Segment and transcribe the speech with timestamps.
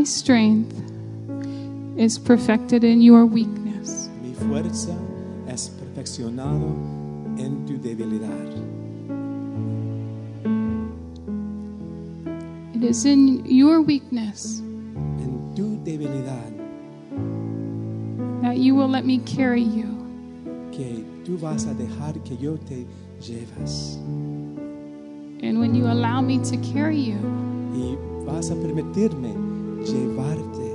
[0.00, 0.72] My strength
[1.98, 4.08] is perfected in your weakness.
[4.22, 4.96] Mi fuerza
[5.46, 6.74] es perfeccionado
[7.36, 8.48] en tu debilidad.
[12.74, 14.60] It is in your weakness
[15.18, 16.50] En tu debilidad
[18.40, 19.84] that you will let me carry you.
[20.72, 22.86] que tú vas a dejar que yo te
[23.20, 23.98] llevas
[25.42, 27.18] And when you allow me to carry you,
[27.74, 29.39] y vas a permitirme
[29.92, 30.70] llevarte.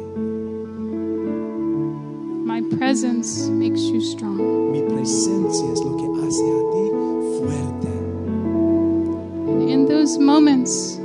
[2.55, 4.71] my presence makes you strong.
[4.71, 6.85] Mi presencia es lo que hace a ti
[7.37, 7.93] fuerte.
[9.49, 10.97] And in those moments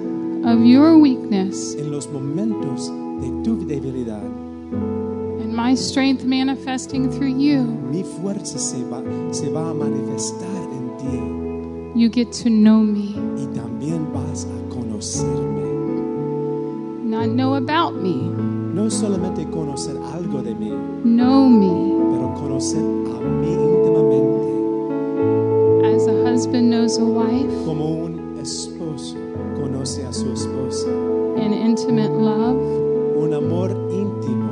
[0.45, 2.89] of your weakness En los momentos
[3.21, 9.71] de tu debilidad, and my strength manifesting through you, mi fuerza se va, se va
[9.71, 15.40] a manifestar en ti you get to know me, y también vas a conocerme.
[19.01, 20.71] Solamente conocer algo de mí,
[21.05, 21.69] know me
[22.13, 24.51] pero conocer a mí íntimamente,
[25.97, 29.17] as a husband knows a wife como un esposo
[29.57, 30.89] conoce a su esposa.
[31.37, 32.57] in intimate love.
[33.17, 34.51] Un amor íntimo.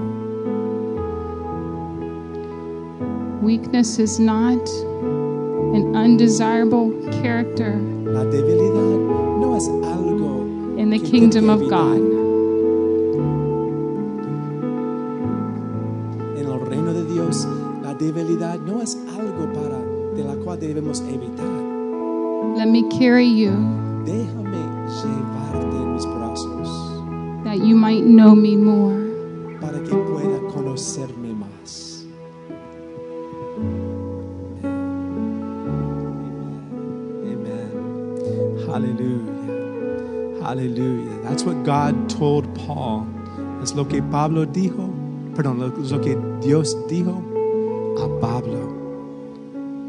[3.42, 4.66] Weakness is not
[5.74, 8.98] an undesirable character La debilidad
[9.40, 12.17] no es algo in the kingdom of God.
[17.98, 19.78] Debilidad no es algo para
[20.14, 21.46] de la cual debemos evitar.
[22.56, 23.50] Let me carry you
[24.04, 26.68] Déjame llevarte en mis brazos
[27.44, 29.06] that you might know me more.
[29.60, 32.04] para que pueda conocerme más.
[37.24, 38.66] Amen.
[38.66, 40.42] Hallelujah.
[40.42, 41.18] Hallelujah.
[41.22, 43.06] That's what God told Paul.
[43.62, 44.88] Es lo que Pablo dijo.
[45.34, 47.22] Perdón, lo- lo que Dios dijo
[47.98, 48.74] a Pablo.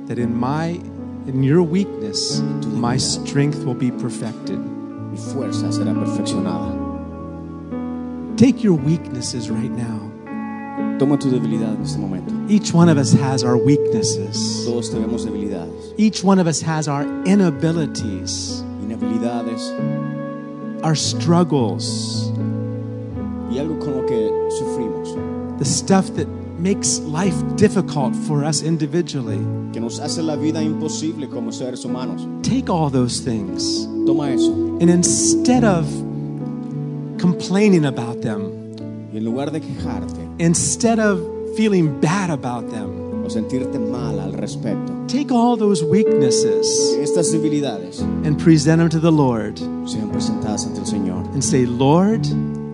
[0.08, 0.80] That in my
[1.28, 4.58] in your weakness, my strength will be perfected.
[4.58, 6.78] Mi fuerza será perfeccionada.
[8.38, 10.10] Take your weaknesses right now.
[10.98, 12.34] Toma tu debilidad en este momento.
[12.48, 14.66] Each one of us has our weaknesses.
[14.66, 19.62] Todos tenemos debilidades, Each one of us has our inabilities, inhabilidades
[20.84, 22.32] our struggles,
[23.52, 26.28] y algo con lo que sufrimos, the stuff that
[26.60, 29.40] makes life difficult for us individually.
[29.72, 32.28] que nos hace la vida imposible como seres humanos.
[32.42, 35.86] Take all those things Toma eso and instead of
[37.20, 38.52] complaining about them,
[39.14, 41.20] y en lugar de quejarte instead of
[41.56, 48.02] feeling bad about them, o sentirte mal al respecto, take all those weaknesses estas debilidades
[48.26, 52.26] and present them to the Lord sean presentadas ante el Señor and say, Lord,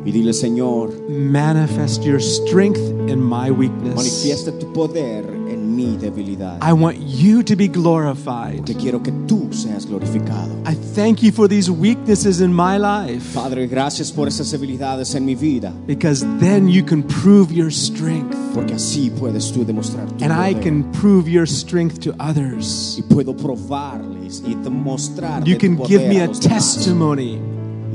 [0.06, 2.80] y dile, Señor, manifest your strength
[3.10, 3.96] in my weakness.
[3.96, 6.58] manifiesta tu poder en mi debilidad.
[6.62, 8.66] I want you to be glorified.
[8.66, 10.52] Que quiero que tú seas glorificado.
[10.66, 15.26] I thank you for these weaknesses in my life Padre, gracias por esas debilidades en
[15.26, 20.24] mi vida, because then you can prove your strength porque así puedes tú demostrar tu
[20.24, 22.98] and I can prove your strength to others.
[22.98, 27.40] y puedo probarles y demostrar You can poder give me a a los demás testimony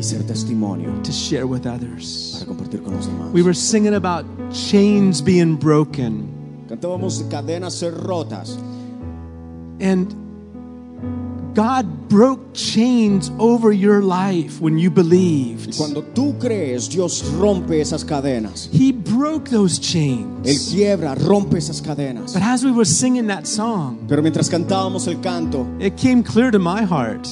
[0.01, 2.33] y ser testimonio to share with others.
[2.39, 3.31] para compartir con los demás.
[3.35, 6.27] We were singing about chains being broken
[6.69, 8.57] Cantábamos cadenas ser rotas
[9.81, 10.15] and
[11.55, 15.77] God broke chains over your life when you y believed.
[15.77, 18.71] cuando tú crees, Dios rompe esas cadenas.
[18.73, 20.73] He broke those Él chains.
[20.73, 22.33] quiebra, rompe esas cadenas.
[22.35, 26.53] But as we were singing that song, Pero mientras cantábamos el canto, it came clear
[26.53, 27.27] to my heart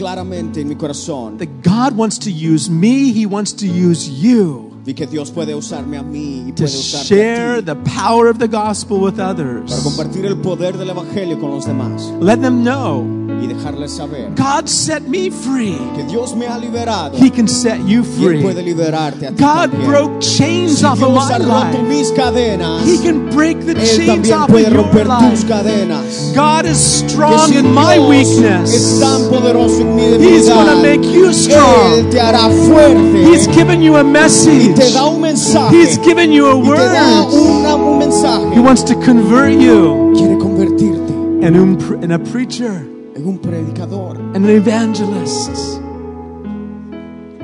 [0.00, 4.70] claramente en mi corazón that God wants to use me, He wants to use you
[4.94, 8.28] que Dios puede usarme a mí y to puede usarte share a ti the power
[8.28, 9.72] of the gospel with para others.
[9.84, 14.68] compartir el poder del evangelio con los demás Let them know y dejarles saber God
[14.68, 15.78] set me free.
[15.96, 19.42] que Dios me ha liberado He can set you y Él puede liberarte a ti
[19.42, 19.86] God también.
[19.86, 21.88] broke chains Si off of Dios ha my roto life.
[21.88, 25.44] mis cadenas, He can break the Él chains también off puede of your romper tus
[25.44, 25.48] life.
[25.48, 26.32] cadenas.
[26.34, 28.72] God is strong in my weakness.
[28.74, 31.92] Es tan poderoso en mi He's going to make you strong.
[31.98, 34.74] Él te hará fuerte He's given you a y message.
[34.74, 35.74] te da un mensaje.
[35.74, 37.34] He's given you a y te da word.
[37.34, 38.54] una- un mensaje.
[38.54, 41.10] He wants to convert you Quiere convertirte
[41.42, 42.86] and un and a preacher
[43.20, 45.80] en un predicador, and an evangelist.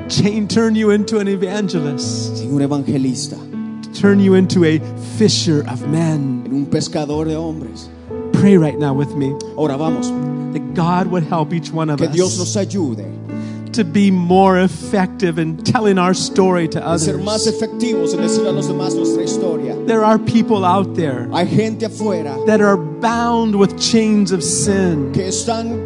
[0.09, 2.41] Chain turn you into an evangelist.
[2.43, 3.37] en un evangelista,
[3.93, 4.79] Turn you into a
[5.17, 6.43] fisher of men.
[6.45, 7.89] en un pescador de hombres.
[8.33, 10.09] Pray right now with me Ahora vamos,
[10.53, 13.26] that God would help each one of que Dios us nos ayude
[13.77, 17.47] to be more effective in telling our story to de ser más others.
[17.47, 19.75] efectivos en decirle a los demás nuestra historia.
[19.85, 25.11] There are people out there Hay gente afuera that are bound with chains of sin.
[25.13, 25.79] que están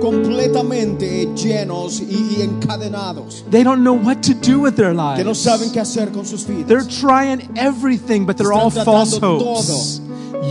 [0.00, 5.68] completamente llenos y, encadenados, They don't know what to do with their que no saben
[5.68, 5.72] lives.
[5.72, 10.00] qué hacer con sus They're trying everything, but they're Están all false hopes.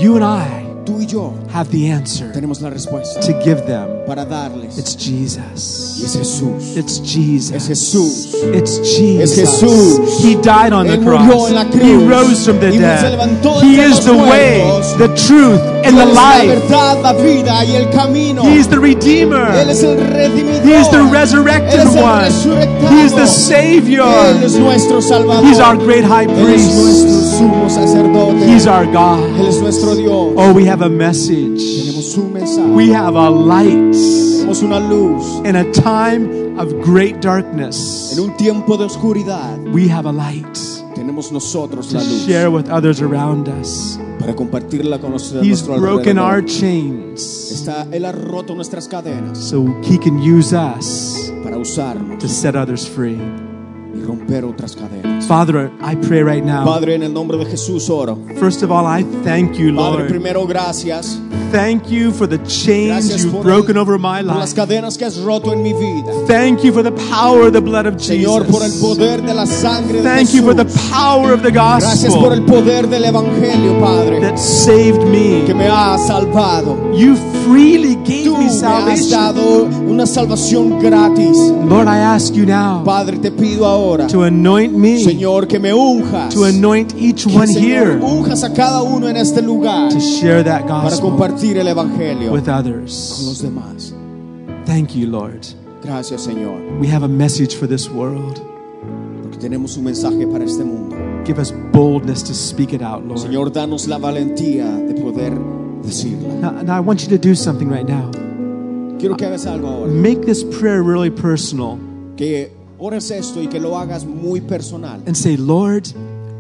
[0.02, 4.00] You and I Tú y yo have the answer tenemos la respuesta to give them.
[4.08, 4.76] para darles.
[4.80, 6.02] It's Jesus.
[6.04, 6.76] es Jesús.
[6.76, 7.56] It's Jesus.
[7.56, 8.34] Es Jesús.
[8.56, 9.38] It's Jesus.
[9.38, 10.24] Jesús.
[10.24, 11.06] He died on the Él
[11.54, 11.74] la cross.
[11.76, 13.20] He rose from the dead.
[13.62, 14.66] He is the way,
[14.98, 16.48] the truth, and the Él es life.
[16.48, 18.42] verdad, la vida y el camino.
[18.42, 19.46] He is the Redeemer.
[19.54, 20.66] Él es el redimidor.
[20.66, 22.90] He is the Él resurrected es el one.
[22.90, 24.08] He is the Savior.
[24.08, 25.46] Él es nuestro Salvador.
[25.46, 27.38] He's our great high Él es nuestro priest.
[27.38, 28.44] sumo sacerdote.
[28.48, 29.20] He's our God.
[29.40, 30.34] Él es nuestro Dios.
[30.36, 31.60] Oh, we have a message.
[31.60, 32.70] Tenemos un mensaje.
[32.76, 35.42] We have a light Tenemos una luz.
[35.46, 38.12] in a time of great darkness.
[38.18, 40.46] En un tiempo de oscuridad We have a light
[40.96, 43.98] to share with others around us.
[44.20, 49.38] para compartirla con los He's nuestro broken our chains Está, él ha roto nuestras cadenas
[49.38, 53.18] so he can use us para usarnos to set others free.
[53.96, 55.19] y romper otras cadenas.
[55.34, 56.66] Father, I pray right now.
[56.66, 58.18] Padre, en el nombre de Jesús oro.
[58.40, 60.08] First of all, I thank you, Padre, Lord.
[60.10, 61.20] primero gracias.
[61.52, 64.56] Thank you for the chains Gracias you've broken el- over my por las life.
[64.56, 66.12] cadenas que has roto en mi vida.
[66.28, 68.82] Thank you for the power of the blood of Señor, por el Jesus.
[68.98, 72.42] poder de la sangre de Thank you for the power of the Gracias por el
[72.42, 75.54] gospel poder del Evangelio, Padre, that saved que me.
[75.56, 76.76] me ha salvado.
[76.94, 77.16] You
[77.48, 79.10] freely gave Tú me me has salvation.
[79.10, 81.36] dado una salvación gratis.
[81.68, 85.74] Lord, I ask you now Padre, te pido ahora, to anoint me, Señor, que me
[85.74, 86.34] unjas.
[86.34, 90.00] to anoint each Que, one Señor, here unjas a cada uno en este lugar to
[90.00, 93.22] share that para gospel compartir el Evangelio with con others.
[93.26, 93.94] los demás.
[94.66, 95.46] Thank you, Lord.
[95.84, 98.40] Gracias, Señor, We have a message for this world.
[99.24, 100.96] porque tenemos un mensaje para este mundo.
[101.26, 103.20] Give us boldness to speak it out, Lord.
[103.20, 105.34] Señor, danos la valentía de poder
[105.84, 106.34] decirla.
[106.42, 108.10] Now, now I want you to do something right now.
[109.00, 109.92] Quiero que hagas algo ahora.
[109.92, 111.78] Make this prayer really personal
[112.18, 115.02] Que ores esto y que lo hagas muy personal.
[115.06, 115.88] and say, Lord,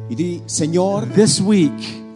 [0.09, 1.71] Y di, Señor, this week,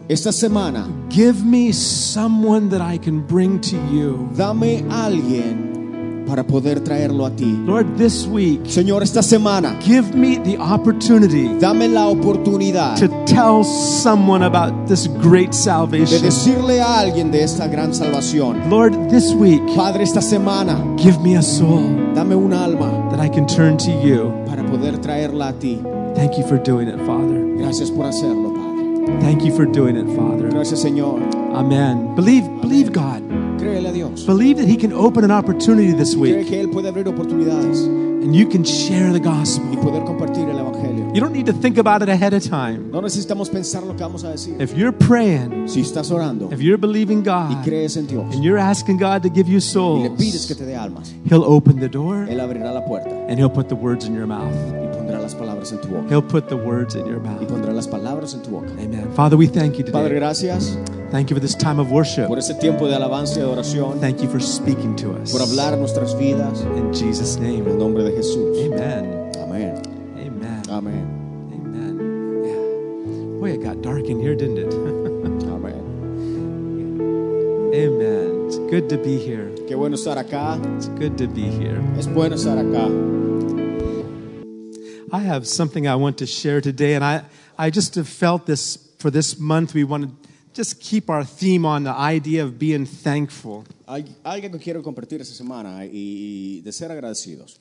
[0.10, 4.30] esta semana, give me someone that I can bring to you.
[4.36, 5.73] dame alguien
[6.26, 7.56] para poder traerlo a ti.
[7.66, 13.64] Lord, this week, Señor, esta semana, give me the opportunity dame la oportunidad to tell
[13.64, 16.22] someone about this great de salvation.
[16.22, 18.70] decirle a alguien de esta gran salvación.
[18.70, 23.30] Lord, this week, Padre, esta semana, give me a soul dame un alma that I
[23.30, 24.32] can turn to you.
[24.46, 25.82] para poder traerla a ti.
[26.16, 27.40] Thank you for doing it, Father.
[27.58, 29.20] Gracias por hacerlo, Padre.
[29.22, 30.50] Thank you for doing it, Father.
[30.50, 31.20] Gracias, Señor.
[31.54, 32.16] Amen.
[32.16, 33.23] Believe, believe God.
[34.08, 34.26] Dios.
[34.26, 37.80] Believe that He can open an opportunity this Cree week que Él puede abrir oportunidades
[38.24, 39.66] and you can share the y gospel.
[39.82, 41.14] poder compartir el Evangelio.
[41.14, 42.90] You don't need to think about it ahead of time.
[42.92, 44.56] No necesitamos pensar lo que vamos a decir.
[44.62, 48.44] If you're praying, Si estás orando if you're believing y God, crees en Dios and
[48.44, 51.44] you're asking God to give you y le pides que souls, te dé almas, He'll
[51.44, 54.54] open the door Él abrirá la puerta and He'll put the words in your mouth.
[54.54, 56.10] y pondrá las palabras en tu boca.
[56.10, 57.48] He'll put the words in your Y mouth.
[57.48, 58.72] pondrá las palabras en tu boca.
[58.80, 59.08] Amen.
[59.16, 60.20] Father, we thank you Padre, today.
[60.20, 60.78] gracias
[61.12, 62.28] Thank you for this time of worship.
[62.28, 65.32] por este tiempo de alabanza y de oración, Thank you for speaking to us.
[65.32, 66.66] por hablar nuestras vidas.
[66.76, 67.78] In Jesus' En el name.
[67.78, 68.58] nombre de Jesús.
[68.66, 69.30] Amen.
[69.44, 69.74] Amén.
[70.18, 70.62] Amen.
[70.70, 71.06] Amén.
[71.54, 72.44] Amen.
[72.44, 73.40] Yeah.
[73.40, 74.74] Boy, it got dark in here, didn't it?
[75.54, 75.84] Amén.
[77.74, 78.46] Amen.
[78.48, 79.52] It's good to be here.
[79.68, 80.60] Qué bueno estar acá.
[80.78, 81.80] It's good to be here.
[81.98, 82.88] Es bueno estar acá.
[85.14, 87.22] I have something I want to share today, and I,
[87.56, 89.76] I just have felt this for this month.
[89.76, 93.64] We want to just keep our theme on the idea of being thankful.
[93.88, 97.60] Hay algo que quiero compartir esta semana y de ser agradecidos.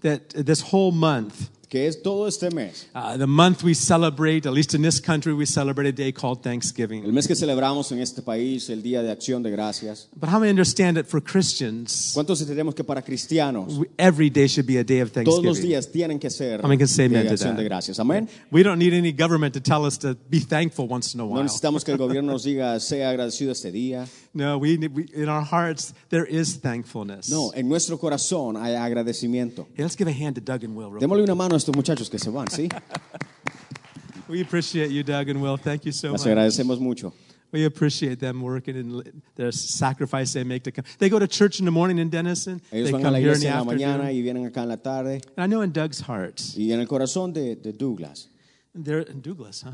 [0.00, 2.86] That this whole month, Que es todo este mes.
[2.94, 6.40] uh, the month we celebrate, at least in this country, we celebrate a day called
[6.42, 7.04] Thanksgiving.
[7.04, 10.08] El mes que celebramos en este país, el Día de Acción de Gracias.
[10.18, 14.46] But how many understand that for Christians, ¿Cuántos entendemos que para cristianos we- every day
[14.48, 15.24] should be a day of Thanksgiving?
[15.42, 17.58] todos los días tienen que ser How many can say Día amen de Acción that?
[17.58, 17.98] de Gracias?
[18.00, 18.28] Amén.
[18.50, 21.34] We don't need any government to tell us to be thankful once in a while.
[21.36, 24.06] No necesitamos que el gobierno nos diga sea agradecido este día.
[24.32, 27.28] No, we, we in our hearts there is thankfulness.
[27.28, 29.66] No, en nuestro corazón hay agradecimiento.
[29.74, 30.98] Hey, let's give a hand to Doug and Will.
[30.98, 32.68] Démosle una mano estos muchachos que se van, ¿sí?
[34.28, 35.56] We appreciate you, Doug and Will.
[35.56, 36.26] Thank you so Les much.
[36.28, 37.12] agradecemos mucho.
[37.50, 40.84] We appreciate them working and their sacrifice they make to come.
[40.98, 42.60] They go to church in the morning in Denison.
[42.70, 44.16] Ellos they van a come la here in the iglesia en la mañana afternoon.
[44.16, 45.20] y vienen acá en la tarde.
[45.38, 48.28] And I know in Doug's heart, Y en el corazón de, de Douglas,
[48.74, 49.72] there in Douglas, huh?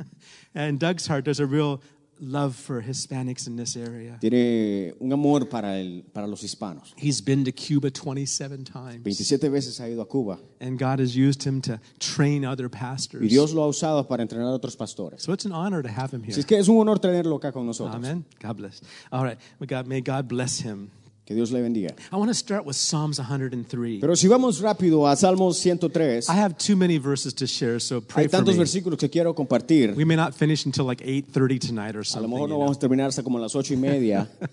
[0.56, 1.80] and Doug's heart, there's a real
[2.24, 4.18] love for Hispanics in this area.
[4.20, 6.92] Tiene un amor para, el, para los hispanos.
[6.96, 9.02] He's been to Cuba 27 times.
[9.02, 13.22] 27 veces ha ido a Cuba And God has used him to train other pastors.
[13.22, 13.28] y.
[13.28, 15.20] Dios lo ha usado para entrenar a otros pastores.
[15.22, 16.32] So it's an honor to have him here.
[16.32, 17.94] Así es que es un honor tenerlo acá con nosotros.
[17.96, 18.24] Amen.
[18.42, 18.80] God bless.
[19.12, 19.38] All right.
[19.60, 20.90] May God, may God bless him.
[21.26, 21.94] Que Dios le bendiga.
[22.12, 23.98] I want to start with Psalms 103.
[23.98, 28.02] Pero si vamos rápido a Salmos 103, I have too many verses to share, so
[28.02, 28.58] pray hay for tantos me.
[28.58, 29.94] versículos que quiero compartir.
[29.96, 32.28] We may not finish until like 8:30 tonight or something.
[32.28, 34.28] A lo mejor no vamos a terminar hasta como a las ocho y media.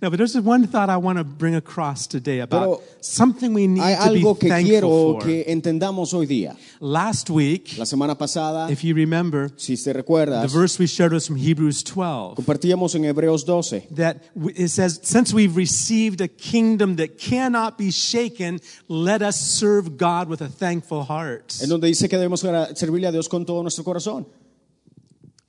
[0.00, 3.68] No, but there's one thought I want to bring across today about Pero something we
[3.68, 5.22] need Hay to be algo que thankful quiero for.
[5.22, 6.56] que entendamos hoy día.
[6.80, 11.26] Last week, La semana pasada, if you remember, si te the verse we shared was
[11.28, 12.34] from Hebrews 12.
[12.36, 14.16] compartíamos en Hebreos 12 that
[14.56, 20.28] it says, since we've received a kingdom that cannot be shaken, let us serve God
[20.28, 21.54] with a thankful heart.
[21.62, 24.26] en donde dice que debemos servirle a Dios con todo nuestro corazón.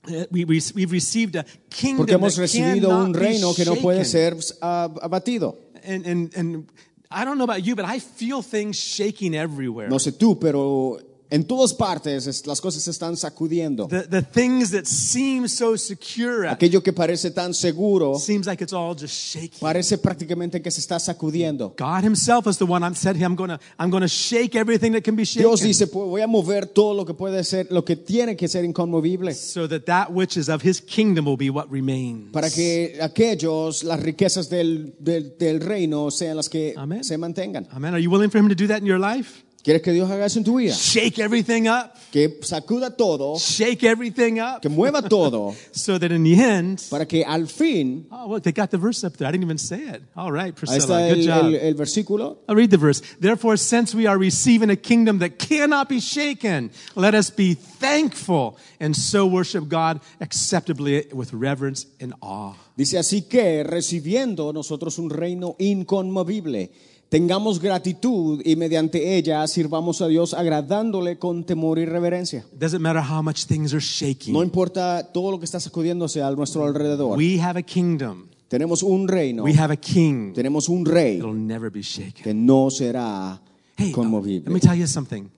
[0.07, 3.53] Uh, We, we, we've received a kingdom Porque hemos that recibido cannot un be reino
[3.53, 4.41] que no puede shaken.
[4.41, 5.57] ser ah, abatido.
[5.83, 6.71] And, and, and
[7.09, 9.87] I don't know about you, but I feel things shaking everywhere.
[9.89, 10.99] No sé tú, pero
[11.33, 13.87] en todas partes es- las cosas se están sacudiendo.
[13.87, 18.71] The, the things that seem so secure Aquello que parece tan seguro seems like it's
[18.73, 19.59] all just shaking.
[19.59, 21.73] parece prácticamente que se está sacudiendo.
[21.77, 25.15] God Himself is the one I'm said I'm gonna I'm gonna shake everything that can
[25.15, 25.49] be shaken.
[25.49, 28.47] Dios dice, "Pues voy a mover todo lo que puede ser, lo que tiene que
[28.47, 32.31] ser inconmovible, so that that which is of His kingdom will be what remains.
[32.31, 37.03] para que aquellos, las riquezas del, del, del reino sean las que Amén.
[37.03, 37.67] se mantengan.
[37.71, 37.93] Amen.
[37.95, 39.43] Are you willing for Him to do that in your life?
[39.63, 40.73] ¿Quieres que Dios haga eso en tu vida?
[40.75, 41.93] Shake everything up.
[42.11, 44.61] Que sacuda todo, Shake everything up.
[44.61, 48.51] que mueva todo, So that in the end, para que al fin, oh look, they
[48.51, 49.25] got the verse up there.
[49.27, 50.01] I didn't even say it.
[50.17, 51.45] All right, Priscilla, está good el, job.
[51.45, 53.01] el- el versículo, I'll read the verse.
[53.21, 58.57] Therefore, since we are receiving a kingdom that cannot be shaken, let us be thankful
[58.81, 62.53] and so worship God acceptably with reverence and awe.
[62.75, 66.69] dice así que recibiendo nosotros un reino inconmovible,
[67.13, 72.43] tengamos gratitud y mediante ella sirvamos a Dios agradándole con temor y reverencia.
[72.59, 74.33] Doesn't matter how much things are shaking.
[74.33, 77.15] No importa todo lo que está sacudiéndose a nuestro alrededor.
[77.15, 78.29] We have a kingdom.
[78.47, 80.33] Tenemos un reino, We have a king.
[80.33, 82.23] tenemos un rey It'll never be shaken.
[82.23, 83.39] que no será
[83.77, 84.51] Hey, uh, let conmovible.
[84.51, 85.29] me tell you something.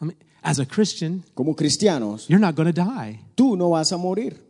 [0.00, 3.20] Let me- as a Christian, Como cristianos, you're not going to die.
[3.36, 4.42] tú no vas a morir,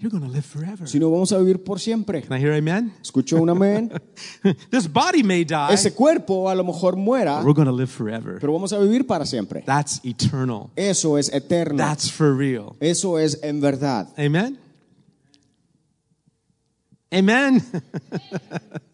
[0.00, 0.86] You're going to live forever.
[0.86, 2.22] sino vamos a vivir por siempre.
[2.22, 2.92] Can I hear amen?
[3.02, 3.90] ¿Escuchó un amén?
[4.70, 7.90] this body may die, Ese cuerpo a lo mejor muera, but we're going to live
[7.90, 8.38] forever.
[8.40, 9.62] pero vamos a vivir para siempre.
[9.66, 10.70] That's eternal.
[10.76, 11.78] Eso es eterno.
[11.78, 12.76] That's for real.
[12.78, 14.08] Eso es en verdad.
[14.16, 14.56] Amen?
[17.12, 17.60] Amen.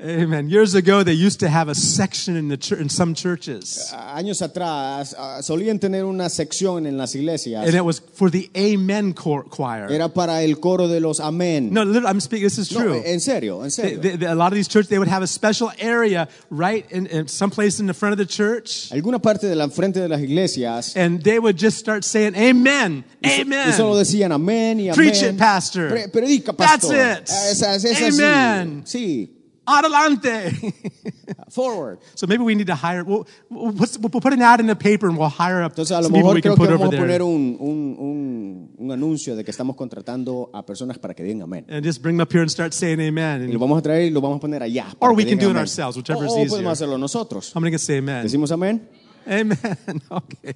[0.00, 0.48] Amen.
[0.48, 4.40] Years ago, they used to have a section in the church, in some churches, Años
[4.42, 7.66] atrás ah, solían tener una sección en las iglesias.
[7.66, 9.90] and it was for the Amen choir.
[9.90, 11.72] Era para el coro de los amén.
[11.72, 12.44] No, literally, I'm speaking.
[12.46, 13.00] This is true.
[13.00, 13.98] No, en serio, en serio.
[14.00, 17.06] they- they- a lot of these churches, they would have a special area right in,
[17.06, 20.06] in some place in the front of the church, Alguna parte de la frente de
[20.08, 23.30] las iglesias and they would just start saying, "Amen, y
[23.72, 24.94] solo Amen." decían amén y amén.
[24.94, 25.88] Preach it, pastor.
[25.88, 27.28] Pre- predica, That's it.
[27.28, 28.22] Esa- es- es así.
[28.22, 28.82] Amen.
[28.86, 29.34] Sí.
[29.68, 30.50] Adelante.
[31.50, 31.98] Forward.
[32.14, 33.04] so maybe we need to hire.
[33.04, 35.96] We'll, we'll, put- we'll put an ad in the paper and we'll hire up Entonces
[35.96, 38.74] a lo mejor we can creo que put over vamos a poner un, un, un,
[38.78, 41.64] un anuncio de que estamos contratando a personas para que digan amén.
[41.68, 43.42] and just bring them up here and start saying Amen.
[43.42, 44.86] Y lo And vamos a traer y lo vamos a poner allá.
[45.00, 45.60] Or we que can digan do it amén.
[45.60, 46.48] ourselves, whichever is o easier.
[46.50, 47.52] podemos hacerlo nosotros.
[47.54, 48.22] how many can say Amen?
[48.24, 48.88] ¿Decimos amén?
[49.26, 49.58] Amen.
[50.10, 50.54] okay.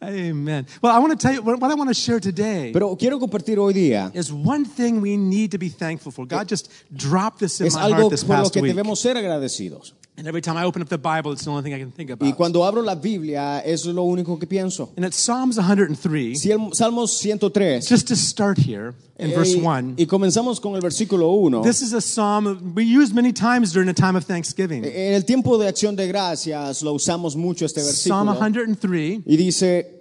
[0.00, 0.66] Amen.
[0.80, 2.70] Well, I want to tell you what, I want to share today.
[2.72, 6.24] Pero quiero compartir hoy día is one thing we need to be thankful for.
[6.24, 8.74] God eh, just dropped this in es my algo heart this por lo que week.
[8.74, 9.94] debemos ser agradecidos.
[10.18, 12.10] And every time I open up the Bible, it's the only thing I can think
[12.10, 12.26] about.
[12.26, 14.90] Y cuando abro la Biblia, eso es lo único que pienso.
[14.96, 16.34] And it's Psalms 103.
[16.34, 19.94] Si el Salmos 103, Just to start here in verse eh, 1.
[19.96, 21.62] y comenzamos con el versículo 1.
[21.62, 24.84] This is a psalm we use many times during the time of Thanksgiving.
[24.84, 28.24] En el tiempo de acción de gracias lo usamos mucho este versículo.
[28.24, 28.64] Psalm versículo.
[28.66, 29.22] 103.
[29.24, 29.98] Y dice,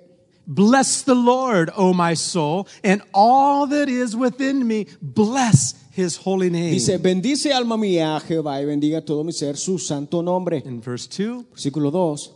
[0.48, 6.50] Bless the Lord, O my soul, and all that is within me, bless his holy
[6.50, 6.72] name.
[6.72, 10.62] dice, bendice alma mía Jehová y bendiga todo mi ser su santo nombre.
[10.66, 12.34] In verse 2, Versículo 2.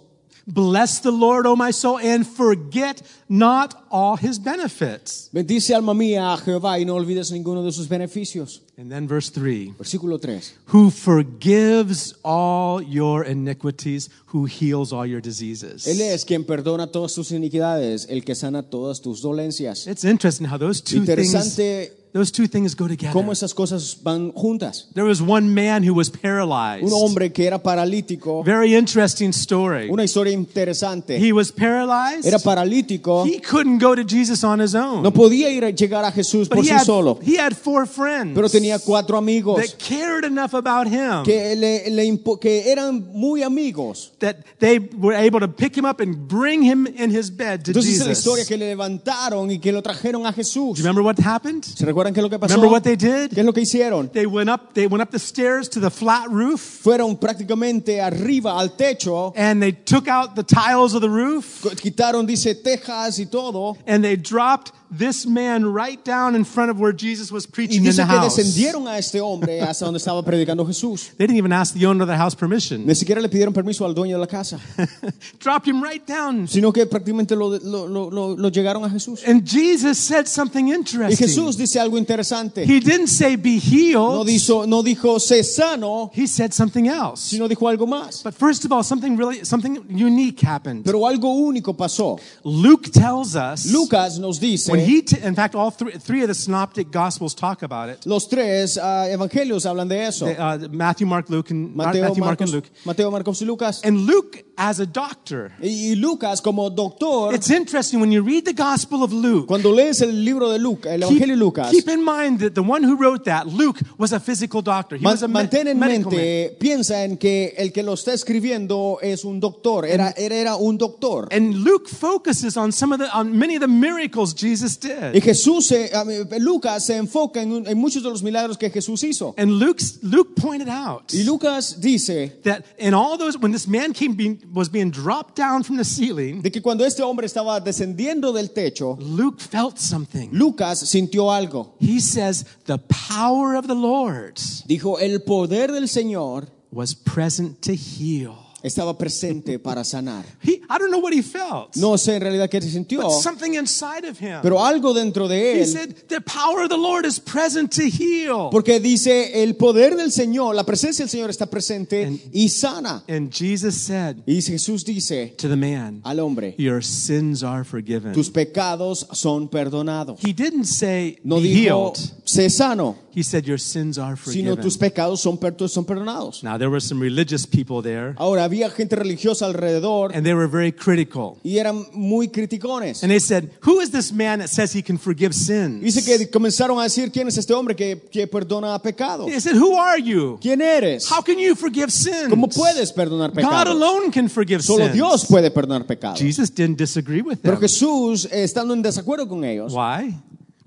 [0.47, 5.29] bless the Lord, O my soul, and forget not all his benefits.
[5.31, 8.61] Bendice alma mía a Jehová y no olvides ninguno de sus beneficios.
[8.77, 10.41] And then verse 3, Versículo 3.
[10.73, 15.85] who forgives all your iniquities, who heals all your diseases.
[15.87, 19.85] Él es quien perdona todas tus iniquidades, el que sana todas tus dolencias.
[19.87, 23.13] It's interesting how those two things Interesante those two things go together.
[23.13, 24.87] cómo esas cosas van juntas.
[24.93, 26.83] There was one man who was paralyzed.
[26.83, 29.89] Un hombre que era paralítico, Very interesting story.
[29.89, 31.17] una historia interesante.
[31.17, 32.25] He was paralyzed.
[32.25, 35.03] Era paralítico, He couldn't go to Jesus on his own.
[35.03, 37.55] no podía ir a llegar a Jesús but por he sí had, solo, he had
[37.55, 42.71] four friends pero tenía cuatro amigos that cared enough about him que, le- le que
[42.71, 44.11] eran muy amigos.
[44.19, 47.71] that they were able to pick him up and bring him in his bed to
[47.71, 50.77] Entonces es la historia que le levantaron y que lo trajeron a Jesús.
[50.77, 51.63] Do you remember what happened?
[51.63, 52.55] ¿Se recuerdan qué es lo que pasó?
[52.55, 53.31] Remember what they did?
[53.33, 54.09] ¿Qué es lo que hicieron?
[54.11, 54.73] They went up.
[54.73, 59.61] They went up the stairs to the flat roof, Fueron prácticamente arriba al techo, and
[59.61, 64.15] they took out the tiles of the roof, quitaron, dice, tejas y todo, and they
[64.15, 68.03] dropped this man right down in front of where Jesus was y preaching in the
[68.03, 68.35] que house.
[68.35, 71.11] descendieron a este hombre hasta donde estaba predicando Jesús.
[71.17, 72.85] They didn't even ask the owner of the house permission.
[72.85, 74.59] Ni siquiera le pidieron permiso al dueño de la casa,
[75.39, 76.47] dropped him right down.
[76.47, 79.23] sino que prácticamente lo, lo, lo, lo- llegaron a Jesús.
[79.25, 81.17] And Jesus said something Y interesting.
[81.27, 82.65] Jesús dice algo interesante.
[82.65, 84.13] He didn't say be healed.
[84.13, 87.21] No dijo, no dijo sé sano, He said something else.
[87.21, 88.23] sino dijo algo más.
[88.23, 90.83] But first of all, something really, something unique happened.
[90.83, 92.19] Pero algo único pasó.
[92.43, 96.35] Luke tells us Lucas nos dice, when he, in fact, all three, three of the
[96.35, 98.05] synoptic gospels talk about it.
[98.05, 100.25] los tres ah, evangelios hablan de eso.
[100.25, 102.69] They, uh, Matthew, Mark, Luke, and Mateo, Matthew, Mark, and Luke.
[102.85, 103.81] Mateo, Marcos y Lucas.
[103.83, 108.53] And Luke, as a doctor, Y Lucas como doctor, it's interesting when you read the
[108.53, 109.47] Gospel of Luke.
[109.47, 112.53] cuando lees el libro de Lucas, el Keep, Evangelio de Lucas, keep in mind that
[112.53, 114.97] the one who wrote that, Luke, was a physical doctor.
[114.97, 116.19] He man- was a mantén en medical man.
[116.19, 120.55] mente, piensa en que el que lo está escribiendo es un doctor, era, era, era
[120.55, 121.27] un doctor.
[121.31, 125.15] And Luke focuses on some of the, on many of the miracles Jesus did.
[125.15, 128.69] Y Jesús, se- a mí, Lucas se enfoca en, en muchos de los milagros que
[128.69, 129.33] Jesús hizo.
[129.37, 133.93] And Luke's, Luke pointed out Y Lucas dice that in all those, when this man
[133.93, 137.59] came being, was being dropped down from the ceiling, de que cuando este hombre estaba
[137.59, 140.29] descendiendo del techo, Luke felt something.
[140.31, 141.73] Lucas sintió algo.
[141.79, 144.35] He says the power of the Lord
[144.67, 148.50] Dijo, el poder del Señor was present to heal.
[148.63, 150.25] Estaba presente para sanar.
[150.43, 153.11] He, I don't know what he felt, No sé en realidad qué se sintió, but
[153.21, 154.39] something inside of him.
[154.41, 157.83] pero algo dentro de He él said the power of the Lord is present to
[157.83, 158.49] heal.
[158.51, 163.03] Porque dice, el poder del Señor, la presencia del Señor está presente y sana.
[163.07, 168.13] And Jesus said Y Jesús dice to the man, al hombre, Your sins are forgiven.
[168.13, 170.19] tus pecados son perdonados.
[170.23, 171.97] He didn't say No be dijo, healed.
[172.25, 174.61] sé sano, He said your sins are sino forgiven.
[174.61, 176.43] tus pecados son, per- son perdonados.
[176.43, 180.47] Now there were some religious people there, Ahora, había gente religiosa alrededor and they were
[180.47, 181.37] very critical.
[181.43, 183.03] y eran muy criticones.
[183.03, 186.29] And they said, "Who is this man that says he can forgive sins?" Dice que
[186.29, 189.27] comenzaron a decir, ¿quién es este hombre que, que perdona pecados?
[189.27, 190.37] They said, "Who are you?
[190.41, 191.09] ¿Quién eres?
[191.11, 192.29] How can you forgive sins?
[192.29, 193.67] ¿Cómo puedes perdonar God pecados?
[193.67, 196.19] alone can forgive Solo sins." Dios puede perdonar pecados.
[196.19, 197.61] Jesus didn't disagree with Pero them.
[197.61, 200.15] Jesús, eh, estando en desacuerdo con ellos, Why?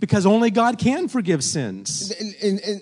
[0.00, 2.12] Because only God can forgive sins.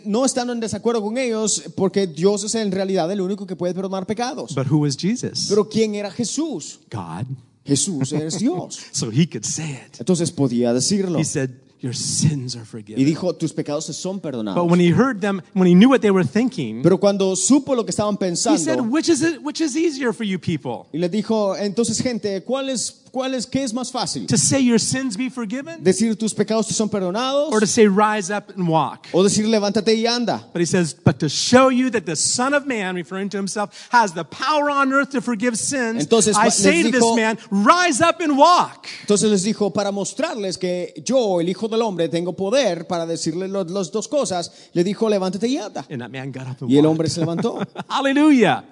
[0.04, 3.74] no estando en desacuerdo con ellos, porque Dios es en realidad el único que puede
[3.74, 4.54] perdonar pecados.
[4.54, 5.46] But who was Jesus?
[5.48, 6.80] Pero ¿quién era Jesús?
[6.90, 7.26] God.
[7.64, 8.78] Jesús es Dios.
[8.92, 10.00] So he could say it.
[10.00, 11.18] Entonces podía decirlo.
[11.18, 14.68] He said, "Your sins are Y forgiven." dijo, tus pecados te son But perdonados.
[14.68, 17.84] when he heard them, when he knew what they were thinking, Pero cuando supo lo
[17.84, 19.38] que estaban he said, pensando, "Which is it?
[19.44, 20.88] Which is easier for you people?
[20.92, 24.26] y le dijo, entonces gente, ¿cuál es, cuál es, ¿qué es más fácil?
[24.26, 27.52] To say your sins be forgiven, ¿Decir tus pecados te son perdonados?
[27.52, 30.44] or to say rise up and walk?" ¿O decir levántate y anda?
[30.52, 33.70] But he says, "But to show you that the Son of Man, referring to himself,
[33.90, 37.38] has the power on earth to forgive sins, Entonces, I say to this dijo- man,
[37.50, 42.08] rise up and walk." Entonces les dijo, para mostrarles que yo, el Hijo del Hombre,
[42.08, 45.84] tengo poder para decirles lo- las dos cosas, le dijo, levántate y anda.
[45.90, 47.60] And that man got up and Y el hombre se levantó.
[47.88, 48.64] Hallelujah.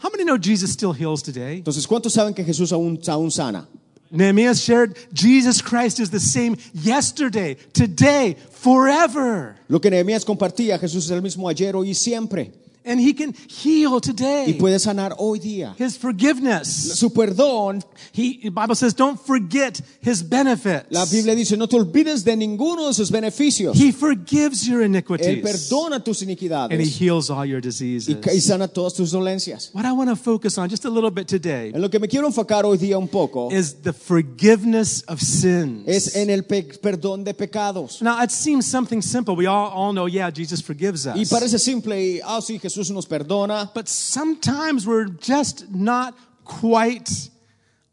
[0.00, 1.56] How many know Jesus still heals today?
[1.58, 3.66] Entonces, ¿cuántos saben que Jesús aún, aún sana?
[4.10, 9.56] Nehemiah shared Jesus Christ is the same yesterday, today, forever.
[9.68, 12.52] Lo que Nehemías compartía, Jesús es el mismo ayer, hoy y siempre.
[12.84, 14.56] And he can heal Y today.
[14.58, 15.74] puede sanar hoy día.
[15.78, 16.68] His forgiveness.
[16.98, 20.86] Su perdón, He, the Bible says, don't forget his benefits.
[20.90, 23.76] la Biblia dice, no te olvides de ninguno de sus beneficios.
[23.76, 25.26] He forgives your iniquities.
[25.26, 26.70] Él perdona tus iniquidades.
[26.72, 28.16] And he heals all your diseases.
[28.34, 29.70] y sana todas tus dolencias.
[29.74, 32.08] What I want to focus on just a little bit today En lo que me
[32.08, 35.82] quiero enfocar hoy día un poco is the forgiveness of sins.
[35.86, 38.00] es en el pe- perdón de pecados.
[38.02, 39.34] Now, it seems something simple.
[39.36, 41.16] We all, all know, yeah, Jesus forgives us.
[41.16, 43.70] Y parece simple y, ah, sí, Jesús nos perdona.
[43.74, 47.30] But sometimes we're just not quite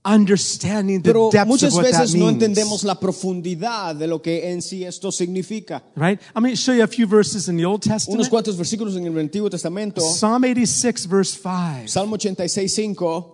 [0.03, 2.33] understanding the Pero depths of that veces no means.
[2.43, 5.81] entendemos la profundidad de lo que en sí esto significa.
[5.95, 6.21] Right?
[6.35, 8.29] I'm going to show you a few verses in the Old Unos Testament.
[8.29, 10.01] cuantos versículos en el Antiguo Testamento.
[10.01, 11.87] Psalm 86, verse 5.
[11.87, 13.31] Salmo 86, 5.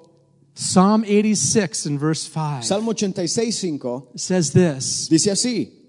[0.54, 4.04] Psalm 86 and verse 5 Salmo 86, 5.
[4.16, 5.81] says this Dice así.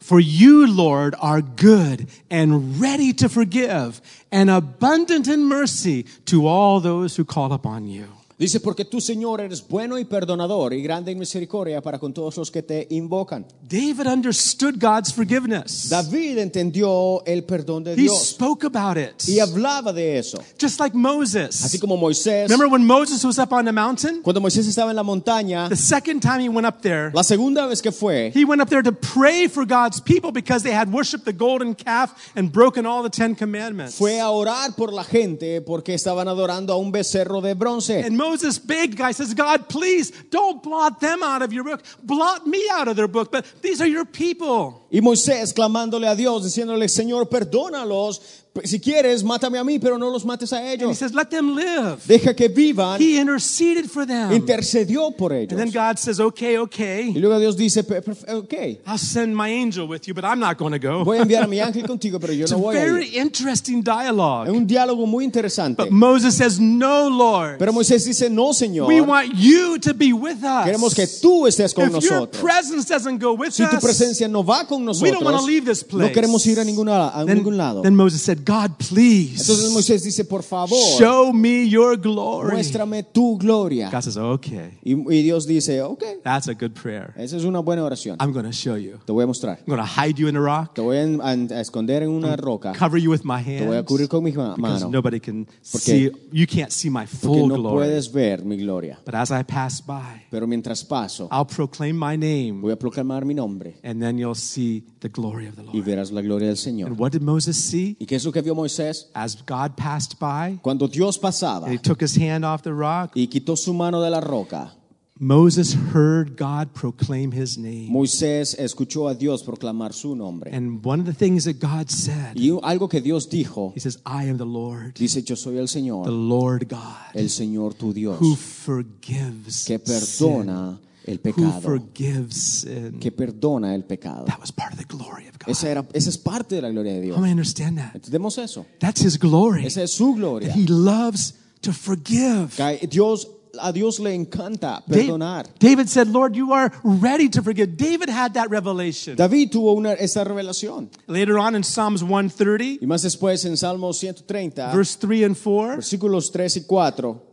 [0.00, 6.80] For you, Lord, are good and ready to forgive and abundant in mercy to all
[6.80, 8.17] those who call upon you.
[8.38, 12.36] Dice, porque tú, Señor, eres bueno y perdonador y grande en misericordia para con todos
[12.36, 13.44] los que te invocan.
[13.68, 15.88] David understood God's forgiveness.
[15.88, 19.26] David entendió el perdón de He Dios spoke about it.
[19.28, 20.38] y hablaba de eso.
[20.60, 21.78] Just like Así Moses.
[21.80, 24.22] como Moisés, Remember when Moses was up on the mountain?
[24.22, 27.66] cuando Moisés estaba en la montaña, The second time he went up there, la segunda
[27.66, 30.88] vez que fue, he went up there to pray for God's people because they had
[30.92, 33.96] worshiped the golden calf and broken all the Ten Commandments.
[33.96, 38.04] fue a orar por la gente porque estaban adorando a un becerro de bronce.
[38.04, 41.82] And Moses begged God, says, God, please don't blot them out of your book.
[42.02, 43.32] Blot me out of their book.
[43.32, 44.86] But these are your people.
[44.90, 48.44] Y Moisés clamándole a Dios, diciéndole, Señor, perdónalos.
[48.64, 50.98] Si quieres, mátame a mí, pero no los mates a And he ellos.
[50.98, 51.98] says, let them live.
[52.06, 53.00] Deja que vivan.
[53.00, 54.32] He interceded for them.
[54.32, 55.74] Intercedió por And then ellos.
[55.74, 57.12] God says, okay, Y okay.
[57.14, 60.56] luego Dios dice, "Per- per- ok, I'll send my angel with you, but I'm not
[60.58, 61.04] going to go.
[61.04, 63.22] voy a enviar a mi ángel contigo, pero yo It's no voy a very ir.
[63.22, 64.50] interesting Es dialogue.
[64.50, 65.82] un diálogo muy interesante.
[65.82, 67.58] But Moses says, no, Lord.
[67.58, 71.20] Pero Moisés dice, no, Señor, We want you to be with queremos que us.
[71.20, 72.42] tú estés con If your nosotros.
[72.42, 75.42] presence doesn't go with Si tu us, presencia no va con we don't want to
[75.42, 76.12] nosotros, leave this no place.
[76.12, 77.82] queremos ir a, ninguna, a Then, ningún lado.
[77.82, 82.52] then Moses said, God, please Entonces Moisés dice, por favor, show me your glory.
[82.54, 83.90] muéstrame tu gloria.
[83.90, 87.12] God says, okay, Y, y Dios dice, ok, that's a good prayer.
[87.18, 88.16] esa es una buena oración.
[88.20, 88.98] I'm going to show you.
[89.04, 89.58] Te voy a mostrar.
[89.60, 92.36] I'm going to hide you in a rock, Te voy a, a- esconder en una
[92.36, 92.72] roca.
[92.72, 94.90] cover you with my Te voy a cubrir con mi ma- because mano.
[94.90, 97.76] nobody can Porque- see, you can't see my full no glory.
[97.86, 98.98] puedes ver mi gloria.
[99.04, 103.26] But as I pass by, Pero mientras paso, I'll proclaim my name, voy a proclamar
[103.26, 105.74] mi nombre and then you'll see the glory of the Lord.
[105.76, 106.88] y verás la gloria del Señor.
[106.88, 107.96] And what did Moses see?
[108.00, 109.06] ¿Y qué es lo que vio Moisés?
[109.14, 113.26] As God passed by, Cuando Dios pasaba he took his hand off the rock, y
[113.26, 114.72] quitó su mano de la roca,
[115.20, 117.88] Moses heard God proclaim his name.
[117.90, 120.50] Moisés escuchó a Dios proclamar su nombre.
[120.52, 123.98] And one of the things that God said, Y algo que Dios dijo, he says,
[124.06, 127.92] I am the Lord, dice, yo soy el the Señor, Lord God, el Señor tu
[127.92, 132.98] Dios, who forgives que sin, perdona el pecado, forgives sin.
[133.00, 134.24] que perdona el pecado.
[134.26, 135.50] That was part of the glory of God.
[135.50, 137.16] Esa, era, esa es parte de la gloria de Dios.
[137.16, 137.94] How understand that?
[137.94, 138.66] ¿Entendemos eso?
[138.80, 139.66] That's his glory.
[139.66, 140.52] Esa es su gloria.
[140.52, 142.50] He loves to forgive.
[142.56, 143.28] Que Dios,
[143.60, 145.46] a Dios le encanta David, perdonar.
[145.58, 147.76] David said, Lord, you are ready to forgive.
[147.76, 149.16] David had that revelation.
[149.16, 150.90] David tuvo una, esta revelación.
[151.06, 155.76] Later on in Psalms 130, Y más después en Salmo 130, verse 3 and 4,
[155.76, 157.27] versículos 3 y 4,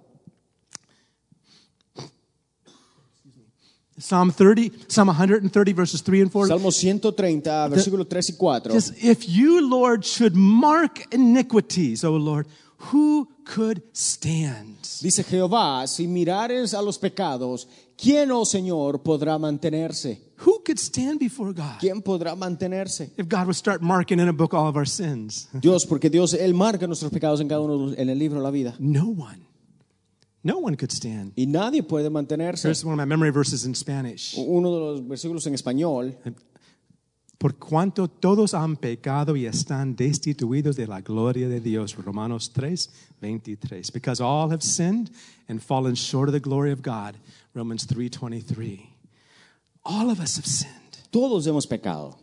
[4.06, 6.48] Psalm 30, Psalm 130, verses 3 and 4.
[6.48, 8.72] Salmo 130, versículos 3 y 4.
[8.72, 12.46] Just, if you, Lord, should mark iniquities, O Lord,
[12.92, 14.78] who could stand?
[15.02, 20.22] Dice Jehová, si mirares a los pecados, ¿quién, oh Señor, podrá mantenerse?
[20.46, 21.80] Who could stand before God?
[21.80, 23.10] ¿Quién podrá mantenerse?
[23.18, 25.50] If God would start marking in a book all of our sins.
[25.52, 28.52] Dios, porque Dios, Él marca nuestros pecados en cada uno en el libro de la
[28.52, 28.76] vida.
[28.78, 29.55] No one.
[30.46, 31.34] No one could stand.
[31.36, 32.68] Y nadie puede mantenerse.
[32.68, 34.38] Here's one of my memory verses in Spanish.
[34.38, 36.16] Uno de los versículos en español.
[37.40, 41.96] Por cuanto todos han pecado y están destituidos de la gloria de Dios.
[41.96, 42.90] Romanos 3,
[43.22, 43.90] 23.
[43.90, 45.10] Because all have sinned
[45.50, 47.18] and fallen short of the glory of God.
[47.56, 48.88] Romans 3, 23.
[49.84, 51.00] All of us have sinned.
[51.12, 52.20] Todos hemos pecado.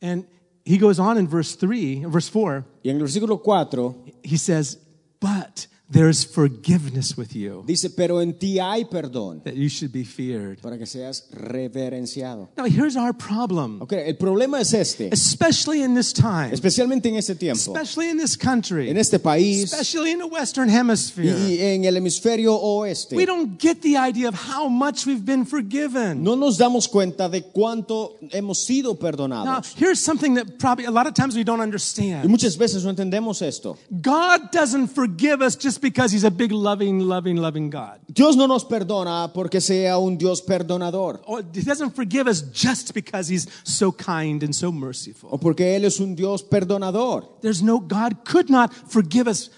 [0.00, 0.24] And
[0.64, 4.78] he goes on in verse 3, verse 4, Y en el versículo 4 he says,
[5.18, 10.02] But there's forgiveness with you, dice, pero en ti hay perdón that you should be
[10.04, 10.60] feared.
[10.62, 12.48] para que seas reverenciado.
[12.56, 17.16] Now, here's our problem, Ok, el problema es este, especially in this time, especialmente en
[17.16, 21.26] este tiempo, especially in this country, en este país especially in the Western Hemisphere.
[21.36, 23.14] y en el hemisferio oeste.
[23.14, 26.22] We don't get the idea of how much we've been forgiven.
[26.22, 29.74] No nos damos cuenta de cuánto hemos sido Now, perdonados.
[29.76, 32.28] here's something that probably a lot of times we don't Y understand.
[32.28, 33.76] muchas veces no entendemos esto.
[34.00, 38.00] God doesn't forgive us just because He's a big, loving, loving, loving God.
[38.12, 42.94] Dios no nos perdona porque sea un Dios perdonador Or He doesn't forgive us just
[42.94, 45.30] because He's so kind and so merciful.
[45.32, 47.40] o porque Él es un Dios perdonador.
[47.40, 49.50] There's no, God could not forgive us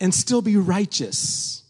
[0.00, 1.64] and still be righteous.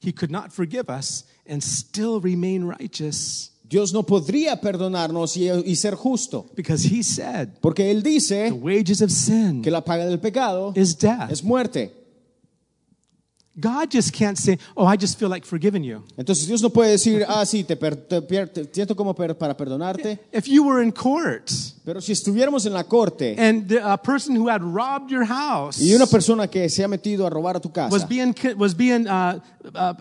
[0.00, 5.74] He could not forgive us and still remain righteous Dios no podría perdonarnos y, y
[5.76, 10.06] ser justo because He said, porque Él dice the wages of sin que la paga
[10.06, 11.30] del pecado is death.
[11.30, 11.92] es muerte.
[13.58, 16.02] God just can't say, Oh, I just feel like forgiving you.
[16.18, 19.34] Entonces Dios no puede decir, ah, sí, te, per- te pier- te siento como per-
[19.36, 21.50] para perdonarte, If you were in court
[21.84, 25.80] pero si estuviéramos en la corte and the, a person who had robbed your house
[25.80, 28.74] y una persona que se ha metido a robar a tu casa was being, was
[28.76, 29.38] being uh,
[29.74, 29.94] uh,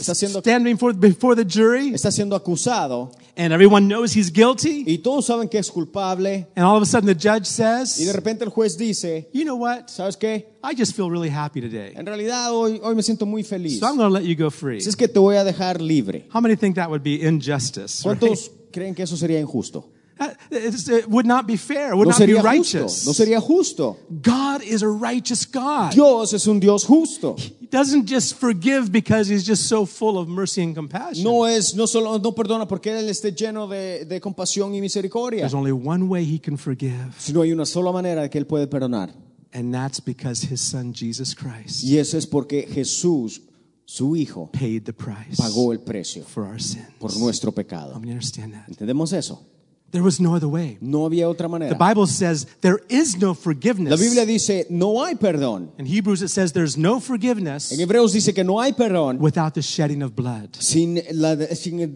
[0.00, 4.84] está siendo, standing for, before the jury, está siendo acusado and everyone knows he's guilty.
[4.86, 7.84] y todos saben que es culpable And all of a sudden the judge y de
[7.86, 9.88] says, repente el juez dice, You know what?
[9.88, 10.46] ¿sabes qué?
[10.62, 11.92] I just feel really happy today.
[11.94, 13.78] En realidad hoy, hoy me siento muy feliz.
[13.78, 14.78] So I'm going to let you go free.
[14.78, 16.26] Así es que te voy a dejar libre.
[16.34, 18.02] How many think that would be injustice?
[18.04, 18.18] right?
[18.18, 19.90] ¿Cuántos creen que eso sería injusto?
[20.20, 21.92] Uh, it's- It would not be fair.
[21.92, 22.78] It would No not be sería justo.
[22.78, 23.06] righteous.
[23.06, 23.96] No sería justo.
[24.22, 25.92] God is a righteous God.
[25.94, 27.36] Dios es un Dios justo.
[27.38, 31.24] He doesn't just forgive because he's just so full of mercy and compassion.
[31.24, 35.40] No es, no solo, no perdona porque Él esté lleno de, de compasión y misericordia.
[35.40, 38.66] There's only one way he can forgive, Sino hay una sola manera que Él puede
[38.66, 39.14] perdonar.
[39.52, 43.40] and that's because his son Jesus Christ Y eso es porque Jesús,
[43.84, 46.84] su Hijo, paid the price pagó el precio for our sin.
[47.00, 47.94] por nuestro pecado.
[47.94, 48.68] Let me understand that.
[48.68, 49.44] ¿Entendemos eso?
[49.92, 50.78] There was no other way.
[50.80, 51.74] No había otra The.
[51.74, 54.00] Bible says there is no La forgiveness.
[54.00, 55.72] Biblia dice, no hay perdón.
[55.78, 59.54] In Hebrews, it says there's no forgiveness En Hebreos dice que no hay perdón without
[59.54, 60.50] the shedding of blood.
[60.58, 61.92] sin, la, sin,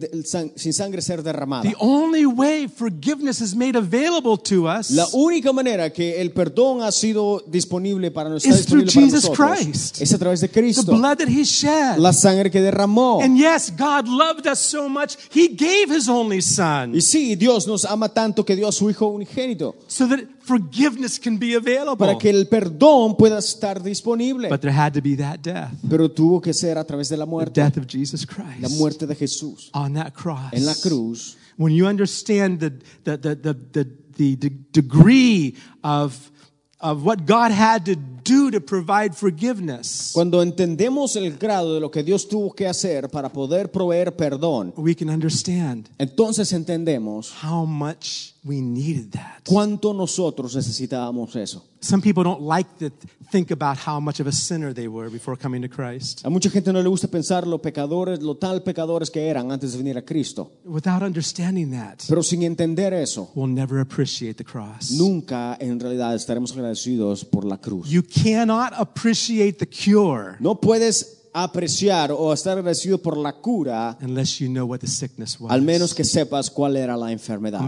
[0.55, 1.63] sin sangre ser derramada.
[1.69, 6.81] The only way forgiveness is made available to us La única manera que el perdón
[6.81, 10.01] ha sido disponible para nosotros, Is through Jesus Christ.
[10.01, 11.97] es a través de the blood that he shed.
[11.97, 13.21] La sangre que derramó.
[13.21, 17.67] And yes, God loved us so much, he gave his only son Y sí, Dios
[17.67, 21.97] nos ama tanto que dio a su Hijo unigénito so that forgiveness can be available.
[21.97, 24.49] para que el perdón pueda estar disponible.
[24.49, 27.25] But there had to be that death, Pero tuvo que ser a través de la
[27.25, 28.59] the muerte, death of Jesus Christ.
[28.61, 30.51] la muerte de Jesús on that cross.
[30.53, 31.37] en la cruz.
[31.57, 32.71] When you understand the,
[33.03, 33.83] the, the, the, the,
[34.17, 36.31] the, the degree of,
[36.81, 41.89] of what God had to do to provide forgiveness, Cuando entendemos el grado de lo
[41.89, 47.65] que Dios tuvo que hacer para poder proveer perdón, we can understand entonces entendemos how
[47.65, 49.43] much we needed that.
[49.45, 51.63] cuánto nosotros necesitábamos eso.
[51.85, 52.89] Some people don't like to
[53.31, 56.25] think about how much of a sinner they were before coming to Christ.
[56.25, 59.73] A mucha gente no le gusta pensar lo pecadores, lo tal pecadores que eran antes
[59.73, 60.49] de venir a Cristo.
[60.65, 64.93] Without understanding that, Pero sin entender eso, we'll never appreciate the cross.
[64.93, 67.87] nunca en realidad estaremos agradecidos por la cruz.
[67.87, 74.39] You cannot appreciate the cure No puedes apreciar o estar agradecido por la cura unless
[74.39, 75.51] you know what the sickness was.
[75.51, 77.61] al menos que sepas cuál era la enfermedad.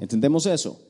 [0.00, 0.80] ¿Entendemos eso?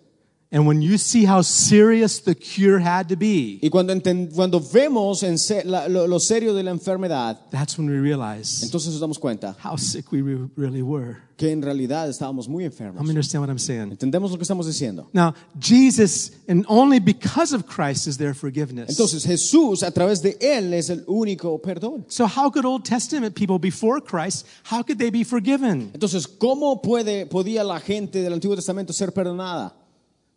[0.55, 3.95] And when you see how serious the cure had to be, Y cuando,
[4.35, 8.62] cuando vemos en se- la- lo, lo serio de la enfermedad, that's when we realize
[8.62, 11.17] entonces nos damos cuenta how sick we re- really were.
[11.38, 13.03] que en realidad estábamos muy enfermos.
[13.03, 13.91] me understand what I'm saying.
[13.93, 15.09] ¿Entendemos lo que estamos diciendo?
[15.15, 18.91] Now, Jesus, and only because of Christ is there forgiveness.
[18.91, 22.05] Entonces Jesús, a través de Él, es el único perdón.
[22.09, 25.91] So, how could Old Testament people before Christ, how could they be forgiven?
[25.95, 29.75] Entonces, ¿cómo puede, podía la gente del Antiguo Testamento ser perdonada?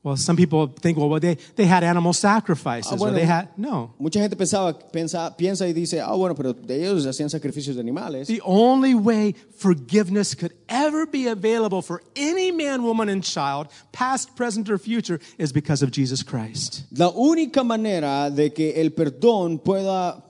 [0.06, 3.96] Well, some people think, well, they, they had animal sacrifices, Ah, or they had, no.
[3.98, 8.28] Mucha gente pensaba, pensa, piensa y dice, ah, bueno, pero ellos hacían sacrificios de animales.
[8.28, 14.36] The only way forgiveness could ever be available for any man, woman, and child, past,
[14.36, 16.84] present, or future, is because of Jesus Christ.
[16.91, 20.22] La única manera de que el perdón pueda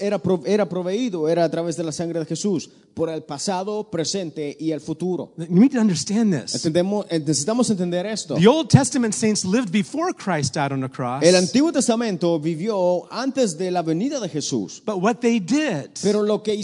[0.00, 4.56] era, era proveído era a través de la sangre de Jesús, por el pasado, presente
[4.58, 5.32] y el futuro.
[5.36, 6.54] You need to understand this.
[6.54, 8.34] Entendemos, eh, necesitamos entender esto.
[8.34, 11.22] The Old Testament saints lived before Christ died on the cross.
[11.22, 16.22] El Antiguo Testamento vivió antes de la venida de Jesús, But what they did, pero
[16.22, 16.58] lo que and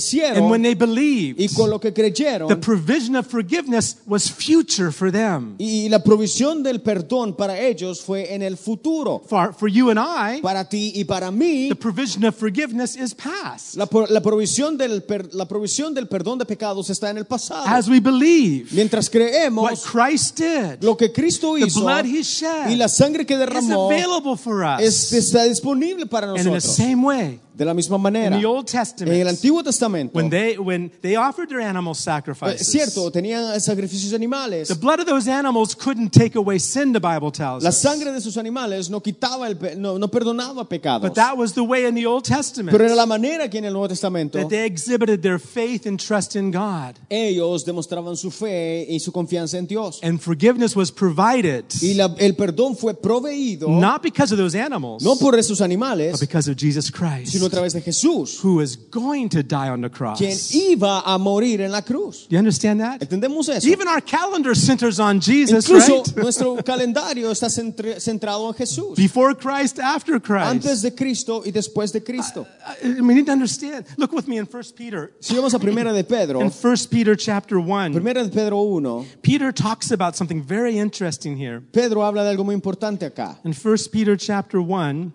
[0.50, 4.90] when hicieron they believed, y con lo que creyeron the provision of forgiveness was future
[4.90, 5.54] for them.
[5.58, 9.22] y la provisión del perdón para ellos fue en el futuro.
[9.26, 13.14] For, for you and I, Para ti y para mí, the provision of forgiveness is
[13.14, 13.76] past.
[13.76, 17.64] la, la provisión del la provisión del perdón de pecados está en el pasado.
[17.66, 22.22] As we believe Mientras what creemos Christ did, lo que Cristo the hizo blood he
[22.22, 25.12] shed y la sangre que is derramó available for es- us.
[25.12, 26.76] está disponible para And in the nosotros.
[26.76, 30.58] same way, De la misma in the Old en el Testament, Antiguo Testamento, when they,
[30.58, 34.68] when they offered their animal eh, sacrifices, cierto, tenían sacrificios animales.
[34.68, 37.78] the blood of those animals couldn't take away sin, the Bible tells La us.
[37.78, 41.02] sangre de sus animales no quitaba el no, no perdonaba pecados.
[41.02, 43.64] But that was the way in the Old Testament Pero era la manera que en
[43.64, 46.96] el Nuevo Testamento that they exhibited their faith and trust in God.
[47.08, 50.00] ellos demostraban su fe y su confianza en Dios.
[50.02, 55.02] And forgiveness was provided Y la- el perdón fue proveído not because of those animals,
[55.02, 56.12] no por esos animales.
[56.12, 59.68] but because of Jesus Christ, sino a través de Jesús, who is going to die
[59.68, 60.18] on the cross.
[60.18, 62.26] quien iba a morir en la cruz.
[62.28, 63.00] You understand that?
[63.00, 63.66] ¿Entendemos eso?
[63.68, 66.16] Even our calendar centers on Jesus, Incluso right?
[66.22, 68.96] nuestro calendario está centrado en Jesús.
[68.96, 70.46] Before Christ, after Christ.
[70.50, 72.46] Antes de Cristo y después de Cristo.
[72.82, 73.86] I- we need to understand.
[73.96, 75.12] Look with me in 1 Peter.
[75.20, 79.06] Si vamos a Primera de Pedro, In 1 Peter chapter 1, Primera de Pedro 1,
[79.22, 81.60] Peter talks about something very interesting here.
[81.72, 83.38] Pedro habla de algo muy importante acá.
[83.44, 85.12] In 1 Peter chapter 1,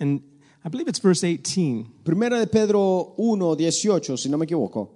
[0.00, 0.20] and
[0.66, 1.92] I believe it's verse 18.
[2.04, 4.88] Primera de Pedro 1, 18, si no me equivoco.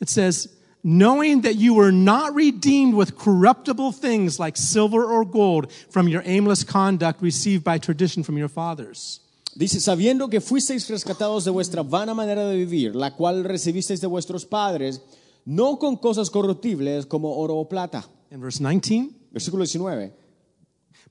[0.00, 0.48] It says,
[0.82, 6.22] knowing that you were not redeemed with corruptible things like silver or gold from your
[6.26, 9.20] aimless conduct received by tradition from your fathers.
[9.56, 14.08] Dice, sabiendo que fuisteis rescatados de vuestra vana manera de vivir, la cual recibisteis de
[14.08, 15.00] vuestros padres,
[15.46, 18.04] no con cosas corruptibles como oro o plata.
[18.32, 20.12] In verse 19, Versículo 19.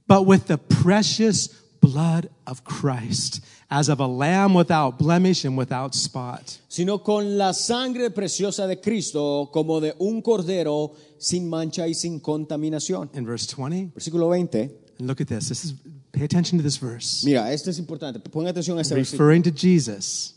[0.05, 1.47] but with the precious
[1.81, 6.59] blood of Christ, as of a lamb without blemish and without spot.
[6.69, 12.19] Sino con la sangre preciosa de Cristo, como de un cordero sin mancha y sin
[12.19, 13.09] contaminación.
[13.13, 14.69] In verse 20, Versículo 20.
[14.99, 15.49] and look at this.
[15.49, 15.73] This is
[16.11, 17.23] pay attention to this verse.
[17.25, 18.19] Mira, esto es importante.
[18.19, 19.11] Ponga atención a este versículo.
[19.19, 20.35] Referring to Jesus.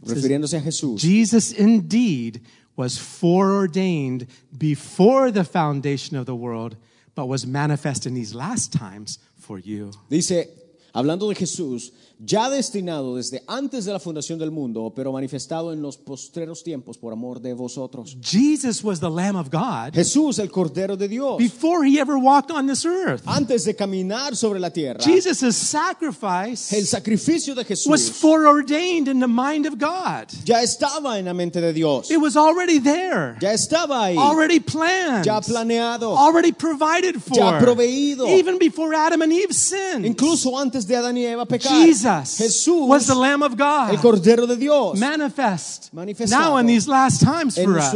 [0.00, 1.00] Refiriéndose a Jesús.
[1.00, 2.40] Jesus indeed
[2.76, 6.76] was foreordained before the foundation of the world,
[7.16, 9.90] but was manifest in these last times for you.
[10.08, 10.46] Dice,
[10.98, 15.80] hablando de Jesús, ya destinado desde antes de la fundación del mundo, pero manifestado en
[15.80, 18.16] los postreros tiempos por amor de vosotros.
[18.20, 22.50] Jesus was the Lamb of God Jesús, el Cordero de Dios, before he ever walked
[22.50, 23.22] on this earth.
[23.26, 29.20] antes de caminar sobre la tierra, Jesus' sacrifice el sacrificio de was Jesús foreordained in
[29.20, 30.28] the mind of God.
[30.44, 32.10] ya estaba en la mente de Dios.
[32.10, 37.58] It was already there, Ya estaba ahí, already planned, ya planeado, already provided for, Ya
[37.60, 38.26] proveído.
[38.26, 40.04] even before Adam and Eve sinned.
[40.04, 41.70] incluso antes de Adán y Eva pecar.
[41.84, 42.07] Jesus
[42.38, 43.90] Jesús, was the Lamb of God.
[43.90, 45.92] el Cordero de Dios, manifest
[46.30, 47.92] now in these last times for us.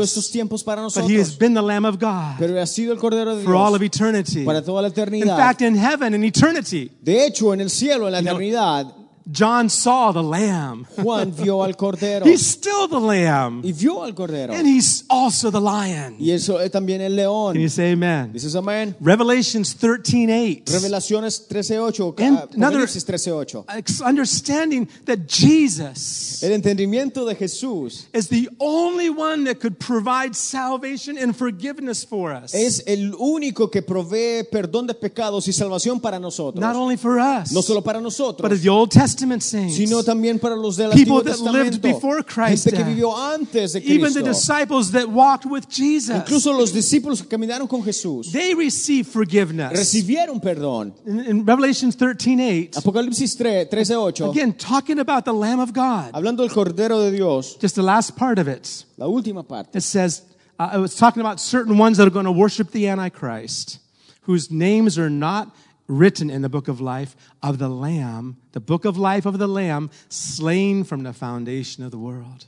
[0.94, 3.54] But he has been the Lamb of God Pero ha sido el Cordero de for
[3.54, 4.44] all of eternity.
[4.44, 5.22] para toda la eternidad.
[5.22, 8.86] In fact, in heaven, in eternity, De hecho, en el cielo, en la know, eternidad,
[9.30, 10.86] John saw the Lamb.
[10.96, 13.62] Juan vio al Cordero He's still the Lamb.
[13.64, 14.52] y vio al Cordero.
[14.52, 16.16] And he's also the lion.
[16.18, 17.52] Y eso es también el león.
[17.54, 18.32] Can you say amen?
[18.32, 18.96] Dices amén.
[19.00, 20.64] Revelations 13:8.
[20.66, 24.02] Revelaciones 13:8, And ah, another- Apocalipsis 13:8.
[24.04, 31.16] Understanding that Jesus El entendimiento de Jesús is the only one that could provide salvation
[31.16, 32.52] and forgiveness for us.
[32.54, 36.60] es el único que provee perdón de pecados y salvación para nosotros.
[36.60, 38.42] Not only for us, No solo para nosotros.
[38.42, 39.76] but as the Old Testament saints.
[39.76, 41.88] sino también para los del People Antiguo that lived Testamento.
[42.00, 42.86] before Christ, Gente que death.
[42.94, 44.32] vivió antes de Even the Cristo.
[44.32, 46.14] disciples that walked with Jesus.
[46.16, 49.72] Incluso los discípulos que caminaron con Jesús They received forgiveness.
[49.72, 50.94] recibieron perdón.
[51.06, 54.30] In, in Revelations 13:8, Apocalipsis 3, 13:8.
[54.30, 56.10] again talking about the Lamb of God.
[56.12, 58.84] Hablando del Cordero de Dios, Just the last part of it.
[58.96, 59.76] la última parte.
[59.78, 60.22] It says
[60.58, 63.78] uh, it was talking about certain ones that are going to worship the Antichrist,
[64.22, 65.48] whose names are not
[65.88, 69.48] written in the book of life of the Lamb, the book of life of the
[69.48, 72.46] Lamb, slain from the foundation of the world.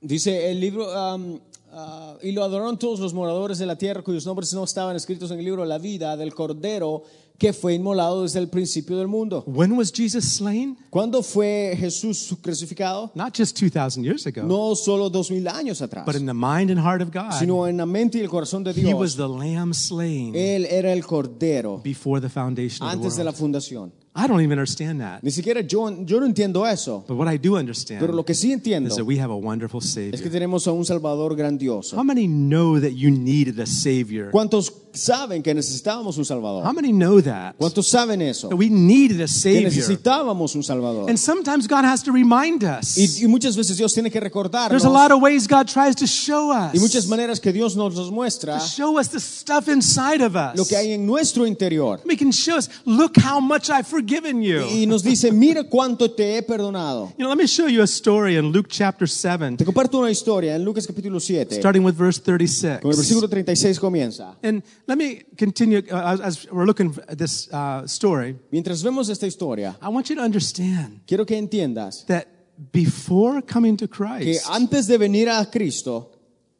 [0.00, 1.40] Dice el libro, um,
[1.72, 5.30] ah, y lo adoraron todos los moradores de la tierra cuyos nombres no estaban escritos
[5.30, 7.02] en el libro de la vida del Cordero
[7.38, 9.44] que fue inmolado desde el principio del mundo.
[9.46, 10.76] When was Jesus slain?
[10.90, 13.10] ¿Cuándo fue Jesús crucificado?
[13.14, 16.70] Not just 2,000 years ago, No solo dos mil años atrás, but in the mind
[16.70, 17.32] and heart of God.
[17.38, 19.16] sino en la mente y el corazón de He was Dios.
[19.16, 23.30] the lamb slain Él era el Cordero before the foundation of the antes de la
[23.30, 23.38] world.
[23.40, 23.92] fundación.
[24.16, 25.22] I don't even understand that.
[25.22, 28.34] Ni siquiera yo, yo no entiendo eso, But what I do understand pero lo que
[28.34, 30.14] sí entiendo is that we have a wonderful Savior.
[30.14, 31.96] es que tenemos a un Salvador grandioso.
[31.96, 34.30] How many know that you needed a Savior?
[34.30, 36.64] ¿Cuántos saben que necesitábamos un Salvador?
[36.64, 37.54] How many know that?
[37.58, 38.48] ¿Cuántos saben eso?
[38.48, 39.64] That we needed a Que Savior.
[39.64, 41.10] necesitábamos un Salvador.
[41.10, 42.96] And sometimes God has to remind us.
[42.96, 44.70] Y, y muchas veces Dios tiene que recordarnos.
[44.70, 46.72] There's a lot of ways God tries to show us.
[46.74, 50.34] y muchas maneras que Dios nos los muestra To show us the stuff inside of
[50.36, 50.56] us.
[50.56, 52.00] lo que hay en nuestro interior.
[52.08, 54.62] He can show us, look how much I've forgiven you.
[54.70, 57.12] Y nos dice, mira cuánto te he perdonado.
[57.18, 60.10] You know, let me show you a story in Luke chapter 7, Te comparto una
[60.10, 61.56] historia en Lucas capítulo 7.
[61.56, 62.80] starting with verse 36.
[62.80, 64.36] Con el versículo 36 comienza.
[64.42, 68.36] And let me continue uh, as- we're looking at this uh, story.
[68.52, 72.26] Mientras vemos esta historia, I want you to understand quiero que entiendas that
[72.72, 76.12] before coming to que Christ, antes de venir a Cristo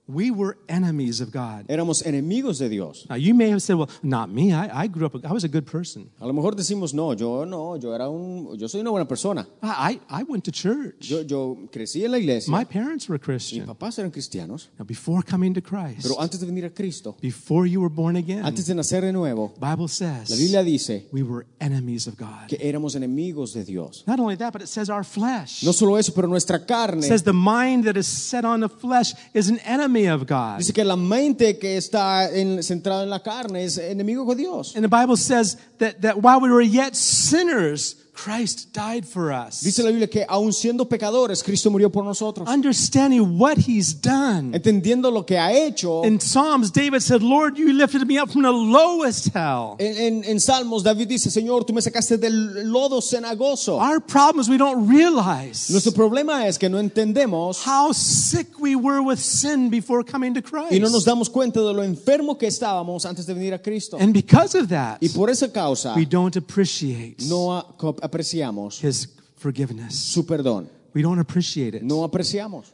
[0.09, 1.67] we were enemies of God.
[1.69, 3.07] éramos enemigos de Dios.
[3.09, 4.53] Now, you may have said, well, not me.
[4.53, 6.11] I, I grew up, I was a good person.
[6.21, 9.47] A lo mejor decimos, no, yo no, yo era un, yo soy una buena persona.
[9.63, 11.11] I, I went to church.
[11.11, 12.51] Yo, yo crecí en la iglesia.
[12.53, 13.67] My parents were Christian.
[13.67, 14.69] Mis papás eran cristianos.
[14.79, 18.17] Now, before coming to Christ, Pero antes de venir a Cristo, before you were born
[18.17, 22.07] again, antes de nacer de nuevo, The Bible la says Biblia dice we were enemies
[22.07, 22.49] of God.
[22.49, 24.05] que éramos enemigos de Dios.
[24.07, 25.65] Not only that, but it says our flesh.
[25.65, 26.99] No solo eso, pero nuestra carne.
[27.01, 30.59] It says the mind that is set on the flesh is an enemy of God.
[30.59, 34.75] Dice que la mente que está en- centrada en la carne es enemigo de Dios.
[34.77, 39.61] And the Bible says that, that while we were yet sinners, Christ died for us.
[39.63, 42.49] Dice la Biblia que aun siendo pecadores, Cristo murió por nosotros.
[42.49, 44.53] Understanding what he's done.
[44.55, 48.43] Entendiendo lo que ha hecho, In Psalms, David said, Lord, you lifted me up from
[48.43, 49.77] the lowest hell.
[49.79, 53.79] en, en- en Salmos David dice, Señor, tú me sacaste del lodo cenagoso.
[53.79, 58.75] Our problem is we don't realize Nuestro problema es que no entendemos how sick we
[58.77, 60.73] were with sin before coming to Christ.
[60.73, 63.99] y no nos damos cuenta de lo enfermo que estábamos antes de venir a Cristo.
[64.01, 67.63] and because of that, Y por esa causa we don't appreciate no
[68.07, 69.95] apreciamos his forgiveness.
[69.95, 70.69] su perdón.
[70.95, 71.83] We don't appreciate it.
[71.83, 72.73] No apreciamos.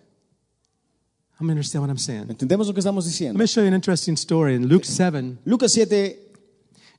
[1.40, 2.28] I'm understand what I'm saying.
[2.28, 4.54] ¿Entendemos lo que estamos Let me show you an interesting story.
[4.54, 6.14] In Luke 7, Lucas 7,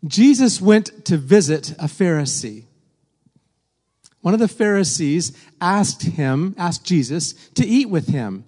[0.06, 2.66] Jesus went to visit a Pharisee.
[4.20, 5.32] One of the Pharisees
[5.62, 8.44] asked him, asked Jesus to eat with him.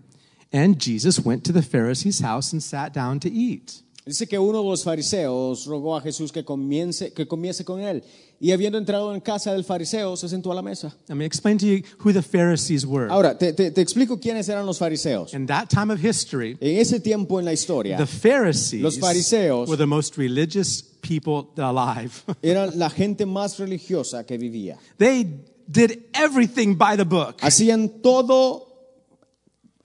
[0.52, 3.82] And Jesus went to the Pharisee's house and sat down to eat.
[4.06, 8.04] Dice que uno de los fariseos rogó a Jesús que comience, que comiese con él.
[8.40, 10.94] Y habiendo entrado en casa del fariseo, se sentó a la mesa.
[11.08, 13.08] Let me explain to you who the Pharisees were.
[13.10, 15.34] Ahora, te, te- te explico quiénes eran los fariseos.
[15.34, 19.68] In that time of history, En ese tiempo en la historia, the Pharisees Los fariseos-
[19.68, 22.12] were the most religious people alive.
[22.44, 24.78] eran la gente más religiosa que vivía.
[24.98, 25.26] they
[25.68, 27.38] did everything by the book.
[27.42, 28.65] Hacían todo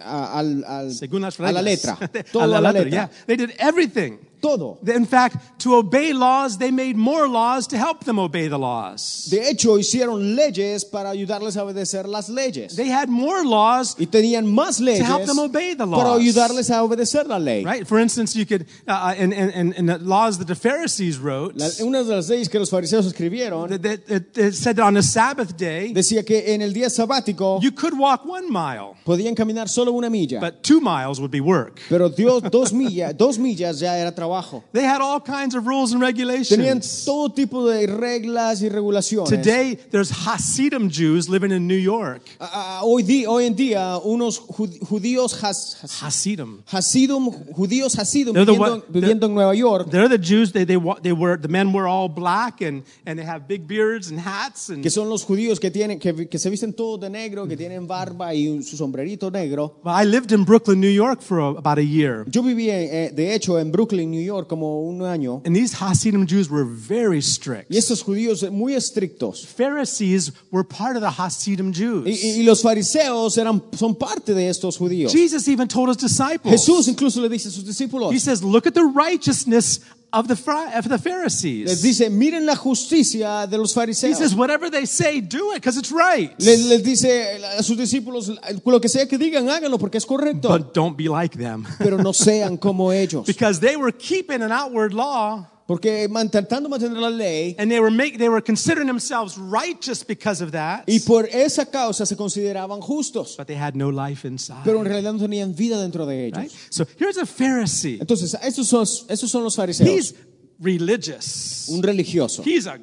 [0.03, 1.65] al- al- Según las a la reglas.
[2.01, 2.25] letra.
[2.33, 2.91] Todo a la letra.
[2.91, 3.11] yeah.
[3.27, 4.19] They did everything.
[4.41, 4.79] Todo.
[4.87, 9.27] In fact, to obey laws, they made more laws to help them obey the laws.
[9.31, 12.75] De hecho, hicieron leyes para ayudarles a obedecer las leyes.
[12.75, 16.21] They had more laws, Y tenían más leyes to help them obey the para laws.
[16.21, 17.65] ayudarles a obedecer la ley.
[17.65, 17.87] right?
[17.87, 21.69] For instance, you could, uh, in, in, in the laws that the Pharisees wrote, La-
[21.85, 25.03] una de las leyes que los fariseos escribieron that, that, that, said that on the
[25.03, 29.69] Sabbath day, decía que en el día sabático you could walk one mile, podían caminar
[29.69, 31.79] solo una milla, but two miles would be work.
[31.91, 34.30] pero Dios dos millas, dos millas ya era trabajo.
[34.73, 37.05] They had all kinds of rules and Tenían regulations.
[37.05, 39.29] todo tipo de reglas y regulaciones.
[39.29, 42.23] Today, there's Hasidim Jews living in New York.
[42.41, 46.63] Ah, ah, hoy, di- hoy en día unos jud- judíos has- has- Hasidim.
[46.67, 50.53] Hasidim, judíos Hasidim They're the viviendo, one- viviendo en Nueva York, They're the Jews.
[50.53, 54.11] They, they, they were, the men were all black and, and they have big beards
[54.11, 54.71] and hats.
[54.71, 57.57] And que son los judíos que tienen que, que se visten todos de negro, que
[57.57, 59.77] tienen barba y un- su sombrerito negro.
[59.85, 62.25] Well, I lived in Brooklyn, New York for a- about a year.
[62.31, 65.43] Yo viví, eh, de hecho, en Brooklyn, New York, como un año.
[65.45, 67.71] And these Hasidim Jews were very strict.
[67.71, 69.45] Y estos judíos muy estrictos.
[69.47, 72.07] Pharisees were part of the Hasidim Jews.
[72.07, 75.13] Y- y los fariseos eran, son parte de estos judíos.
[75.13, 76.53] Jesus even told his disciples.
[76.53, 79.81] Jesús incluso le dice a sus discípulos, He says, look at the righteousness
[80.13, 80.35] of the,
[80.77, 81.83] of the les Pharisees.
[81.83, 84.17] dice, miren la justicia de los He fariseos.
[84.19, 86.33] says, whatever they say, do it because it's right.
[86.39, 88.29] Les, les dice a sus discípulos,
[88.65, 90.49] lo que sea que digan, háganlo porque es correcto.
[90.49, 91.67] But don't be like them.
[91.79, 93.27] Pero no sean como ellos.
[93.27, 97.79] because they were keeping an outward law Porque tratando de mantener la ley, and they
[97.79, 100.83] were make, they were considering themselves righteous because of that.
[100.89, 103.37] y por esa causa se consideraban justos.
[103.37, 104.65] But they had no life inside.
[104.65, 106.39] Pero en realidad no tenían vida dentro de ellos.
[106.39, 106.51] Right?
[106.71, 108.01] So here's a Pharisee.
[108.01, 109.89] Entonces, estos son, estos son los fariseos.
[109.89, 110.15] He's
[110.59, 111.69] religious.
[111.69, 112.43] Un religioso.
[112.45, 112.81] He's a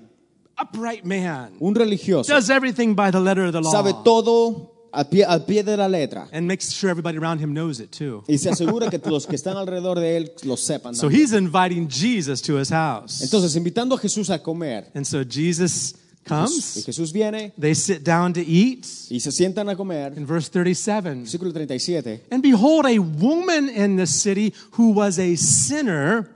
[0.57, 1.57] upright man.
[1.59, 2.31] Un religioso.
[2.31, 3.69] Does everything by the letter of the law.
[3.69, 6.27] Sabe todo al pie, al pie de la letra.
[6.31, 8.23] And makes sure everybody around him knows it too.
[8.27, 10.95] Y se asegura que los que están alrededor de él lo sepan.
[10.95, 11.21] So también.
[11.21, 13.21] he's inviting Jesus to his house.
[13.21, 14.85] Entonces, invitando a Jesús a comer.
[14.95, 15.93] And so Jesus
[16.25, 16.83] Y comes.
[16.85, 18.85] Jesús viene They sit down to eat.
[19.09, 20.13] y se sientan a comer.
[20.17, 21.25] In verse 37.
[21.25, 22.21] Versículo 37.
[22.31, 26.27] And behold, a woman in the city who was a sinner,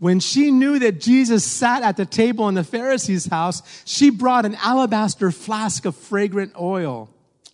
[0.00, 4.44] when she knew that Jesus sat at the table in the Pharisee's house, she brought
[4.44, 7.08] an alabaster flask of fragrant oil.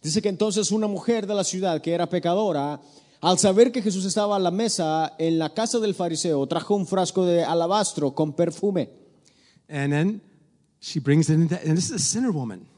[0.06, 2.80] Dice que entonces una mujer de la ciudad que era pecadora,
[3.20, 6.86] al saber que Jesús estaba a la mesa en la casa del fariseo, trajo un
[6.86, 8.88] frasco de alabastro con perfume.
[9.68, 10.20] And then
[10.78, 12.68] she brings it and this is a sinner woman.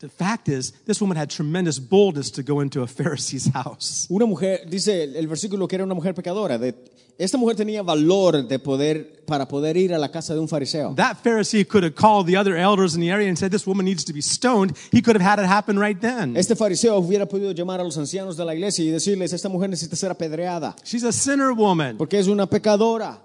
[0.00, 4.06] The fact is, this woman had tremendous boldness to go into a Pharisee's house.
[4.10, 6.58] Una mujer, dice el, versículo que era una mujer pecadora.
[6.58, 6.74] De,
[7.18, 10.94] esta mujer tenía valor de poder, para poder ir a la casa de un fariseo.
[10.96, 13.84] That Pharisee could have called the other elders in the area and said, This woman
[13.84, 14.74] needs to be stoned.
[14.90, 16.34] He could have had it happen right then.
[16.34, 19.68] Este fariseo hubiera podido llamar a los ancianos de la iglesia y decirles, esta mujer
[19.68, 21.98] necesita ser apedreada, She's a sinner woman.
[21.98, 23.20] porque es una pecadora.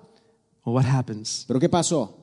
[0.65, 1.45] Well, what happens?
[1.47, 2.17] Pero ¿qué pasó?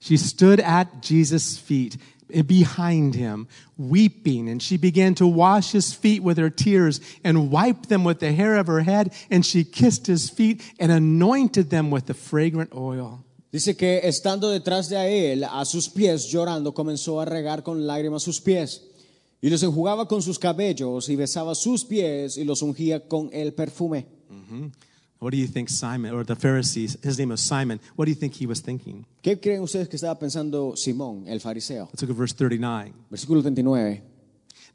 [0.00, 1.98] She stood at Jesus' feet
[2.46, 7.88] behind him, weeping, and she began to wash his feet with her tears and wiped
[7.88, 11.90] them with the hair of her head, and she kissed his feet and anointed them
[11.90, 13.24] with the fragrant oil.
[13.50, 18.22] Dice que estando detrás de él, a sus pies, llorando, comenzó a regar con lágrimas
[18.22, 18.82] sus pies.
[19.40, 23.54] Y los enjugaba con sus cabellos y besaba sus pies y los ungía con el
[23.54, 24.06] perfume.
[25.20, 28.14] What do you think Simon, or the Pharisees, his name was Simon, what do you
[28.14, 29.04] think he was thinking?
[29.22, 31.86] ¿Qué creen ustedes que estaba pensando Simón, el fariseo?
[31.86, 32.94] Let's look at verse 39.
[33.10, 34.02] Versículo 39.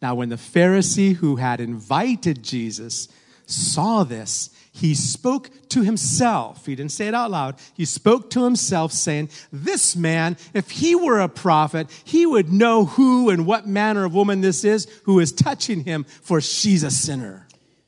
[0.01, 3.07] Now, when the Pharisee who had invited Jesus
[3.45, 6.65] saw this, he spoke to himself.
[6.65, 7.55] He didn't say it out loud.
[7.73, 12.85] He spoke to himself, saying, This man, if he were a prophet, he would know
[12.85, 16.91] who and what manner of woman this is who is touching him, for she's a
[16.91, 17.42] sinner.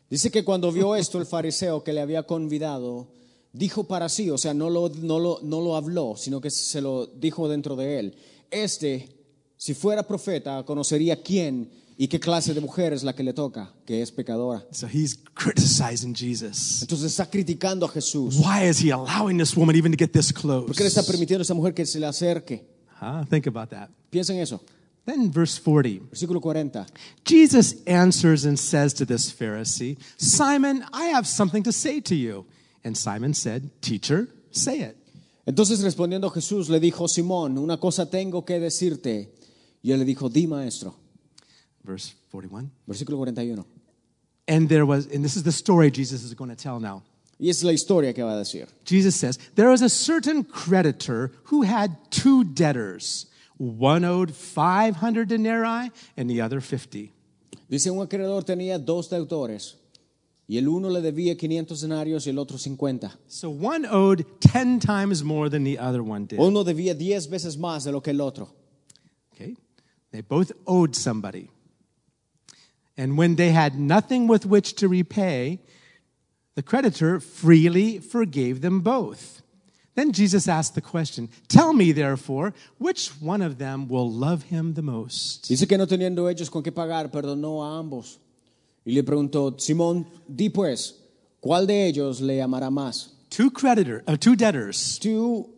[0.09, 3.07] Dice que cuando vio esto el fariseo que le había convidado,
[3.51, 6.81] dijo para sí, o sea, no lo, no lo, no lo habló, sino que se
[6.81, 8.15] lo dijo dentro de él.
[8.51, 9.09] Este,
[9.57, 13.73] si fuera profeta, conocería quién y qué clase de mujer es la que le toca,
[13.85, 14.65] que es pecadora.
[14.71, 16.81] So he's criticizing Jesus.
[16.81, 18.37] Entonces está criticando a Jesús.
[18.37, 20.67] Why is he allowing this woman even to get this close?
[20.67, 22.67] ¿Por qué le está permitiendo a esa mujer que se le acerque?
[23.01, 23.25] Huh?
[23.29, 23.89] Think about that.
[24.09, 24.61] Piensen eso.
[25.05, 25.99] Then, verse 40.
[26.11, 26.85] Versículo 40.
[27.23, 32.45] Jesus answers and says to this Pharisee, Simon, I have something to say to you.
[32.83, 34.97] And Simon said, Teacher, say it.
[35.47, 39.29] Entonces respondiendo Jesús le dijo, Simón, una cosa tengo que decirte.
[39.83, 40.95] Y él le dijo, di maestro.
[41.83, 42.71] Verse 41.
[42.87, 43.63] Versículo 41.
[44.47, 47.03] And there was, and this is the story Jesus is going to tell now.
[47.39, 48.67] Y es la historia que va a decir.
[48.85, 53.27] Jesus says, There was a certain creditor who had two debtors.
[53.57, 57.11] One owed 500 denarii and the other 50.
[57.69, 59.75] Dice, un acreedor tenía dos deudores.
[60.47, 63.11] Y el uno le debía 500 denarios y el otro 50.
[63.27, 66.39] So one owed 10 times more than the other one did.
[66.39, 68.49] Uno debía 10 veces más de lo que el otro.
[69.33, 69.55] Okay?
[70.11, 71.49] They both owed somebody.
[72.95, 75.59] And when they had nothing with which to repay,
[76.55, 79.41] the creditor freely forgave them both.
[79.95, 84.73] Then Jesus asked the question Tell me, therefore, which one of them will love him
[84.73, 85.47] the most?
[85.47, 88.19] Dice que no teniendo ellos con qué pagar, perdonó a ambos.
[88.85, 90.95] Y le preguntó, Simón, di pues,
[91.41, 93.13] ¿cuál de ellos le amará más?
[93.29, 95.49] Two creditor, uh, two debtors, Tú,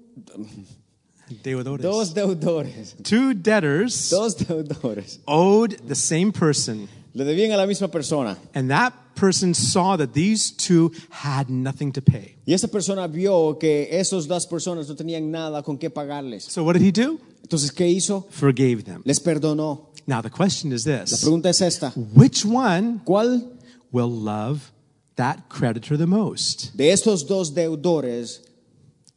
[1.44, 1.82] deudores.
[1.84, 2.96] dos deudores.
[3.04, 5.20] two debtors Dos deudores.
[5.28, 8.38] owed the same person, Le debían a la misma persona.
[8.54, 12.36] and that person saw that these two had nothing to pay.
[12.45, 16.43] Y esa persona vio que esos dos personas no tenían nada con qué pagarles.
[16.45, 17.20] So what did he do?
[17.43, 18.28] Entonces, ¿qué hizo?
[18.30, 19.01] Forgave them.
[19.05, 19.88] Les perdonó.
[20.05, 21.11] Now the question is this.
[21.11, 21.91] La pregunta es esta.
[22.15, 23.43] which one ¿Cuál
[23.91, 24.72] will love
[25.15, 26.74] that creditor the most?
[26.76, 28.41] de estos dos deudores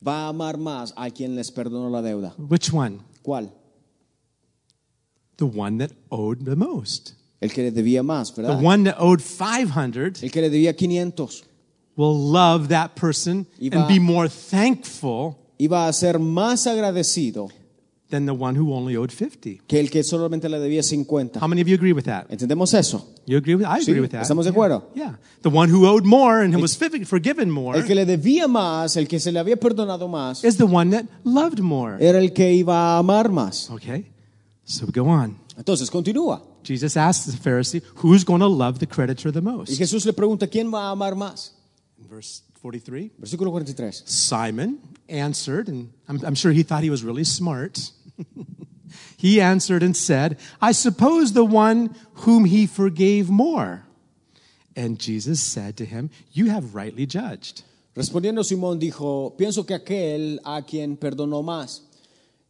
[0.05, 2.35] va a amar más a quien les perdonó la deuda?
[2.39, 3.01] Which one?
[3.23, 3.53] ¿Cuál?
[5.37, 7.15] The one that owed the most.
[7.41, 8.61] El que le debía más, The ¿verdad?
[8.63, 11.45] one that owed 500 El que le debía 500
[11.97, 17.49] will love that person and be more thankful iba a ser más agradecido
[18.11, 19.61] than the one who only owed 50.
[19.67, 21.39] que el que solamente le debía 50.
[21.41, 22.27] How many of you agree with that?
[22.29, 23.07] ¿Entendemos eso?
[23.27, 24.23] You agree with I Sí, agree with that.
[24.23, 24.91] ¿estamos de acuerdo?
[24.95, 25.19] Yeah.
[25.43, 28.97] The one who owed more and was forgiven- forgiven more El que le debía más,
[28.97, 31.97] el que se le había perdonado más, is the one that loved more.
[32.05, 33.71] era el que iba a amar más.
[33.71, 34.07] Okay?
[34.65, 35.37] So go on.
[35.57, 36.43] Entonces, continúa.
[36.63, 39.79] Jesus asks the Pharisee, who's going to love the creditor the Y most?
[39.79, 41.53] Jesús le pregunta, ¿quién va a amar más?
[41.99, 43.11] In verse 43.
[43.21, 44.03] Versículo 43.
[44.07, 47.91] Simon answered, and I'm, I'm sure he thought he was really smart.
[49.17, 51.95] he answered and said, I suppose the one
[52.25, 53.87] whom he forgave more.
[54.77, 57.65] And Jesus said to him, You have rightly judged.
[57.95, 61.83] Respondiendo Simón dijo, pienso que aquel a quien perdonó más.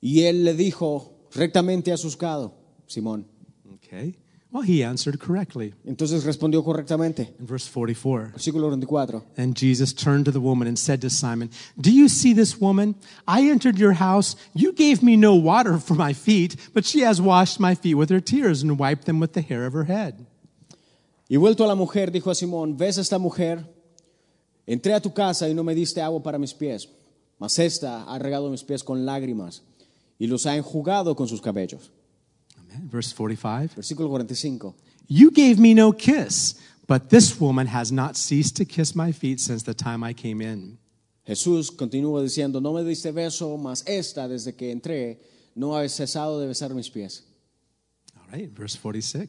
[0.01, 2.55] Y él le dijo, rectamente has juzgado,
[2.87, 3.27] Simón.
[3.93, 4.15] Okay.
[4.53, 5.75] Well, he answered correctly.
[5.85, 7.29] Entonces respondió correctamente.
[7.39, 8.33] In verse 44.
[8.35, 9.23] Versículo 24.
[9.37, 12.97] And Jesus turned to the woman and said to Simon, Do you see this woman?
[13.29, 14.35] I entered your house.
[14.55, 18.11] You gave me no water for my feet, but she has washed my feet with
[18.11, 20.27] her tears and wiped them with the hair of her head.
[21.29, 23.65] Y vuelto a la mujer, dijo a Simón, ¿ves esta mujer?
[24.67, 26.89] Entré a tu casa y no me diste agua para mis pies,
[27.39, 29.63] mas esta ha regado mis pies con lágrimas
[30.19, 31.93] y los ha enjugado con sus cabellos.
[32.71, 32.89] Amen.
[32.89, 33.75] Verse 45.
[33.77, 34.75] Versículo 45.
[35.09, 36.55] You gave me no kiss,
[36.87, 40.41] but this woman has not ceased to kiss my feet since the time I came
[40.41, 40.79] in.
[41.27, 45.19] Jesús continúa diciendo, no me diste beso, mas esta, desde que entré,
[45.55, 47.25] no ha cesado de besar mis pies.
[48.17, 49.29] All right, verse 46.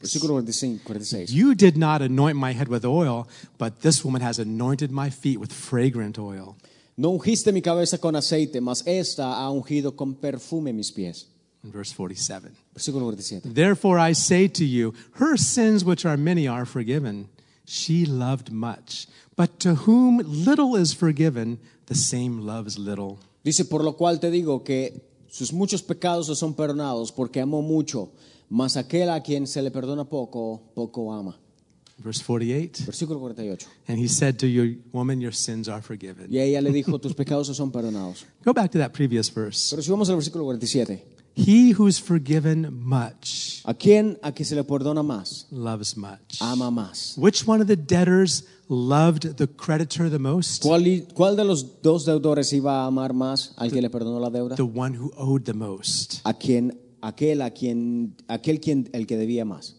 [0.84, 1.32] 46.
[1.32, 3.28] You did not anoint my head with oil,
[3.58, 6.58] but this woman has anointed my feet with fragrant oil.
[6.98, 11.28] No ungiste mi cabeza con aceite, mas esta ha ungido con perfume mis pies.
[11.64, 12.56] In verse 47.
[12.76, 13.54] Versículo 47.
[13.54, 17.30] Therefore I say to you, her sins, which are many, are forgiven.
[17.66, 19.08] She loved much.
[19.36, 23.20] But to whom little is forgiven, the same loves little.
[23.44, 27.62] Dice, por lo cual te digo que sus muchos pecados le son perdonados porque amó
[27.62, 28.12] mucho,
[28.50, 31.38] mas aquel a quien se le perdona poco, poco ama.
[31.98, 32.86] Verse 48.
[32.86, 33.68] versículo 48.
[33.88, 36.28] And he said to you, Woman, your sins are forgiven.
[36.30, 38.26] Y ella le dijo, tus pecados son perdonados.
[38.44, 39.70] Go back to that previous verse.
[39.70, 41.04] Pero si vamos al versículo 47,
[41.36, 45.48] He who's forgiven much ¿a quién a quien se le perdona más?
[45.52, 46.42] loves much.
[46.42, 47.18] Ama más.
[47.18, 50.64] Which one of the debtors loved the creditor the most?
[50.64, 54.30] ¿Cuál, cuál de los dos deudores iba a amar más al que le perdonó la
[54.30, 54.56] deuda?
[54.56, 56.22] The one who owed the most.
[56.24, 59.76] A quien, aquel a quien, aquel quien, el que debía más.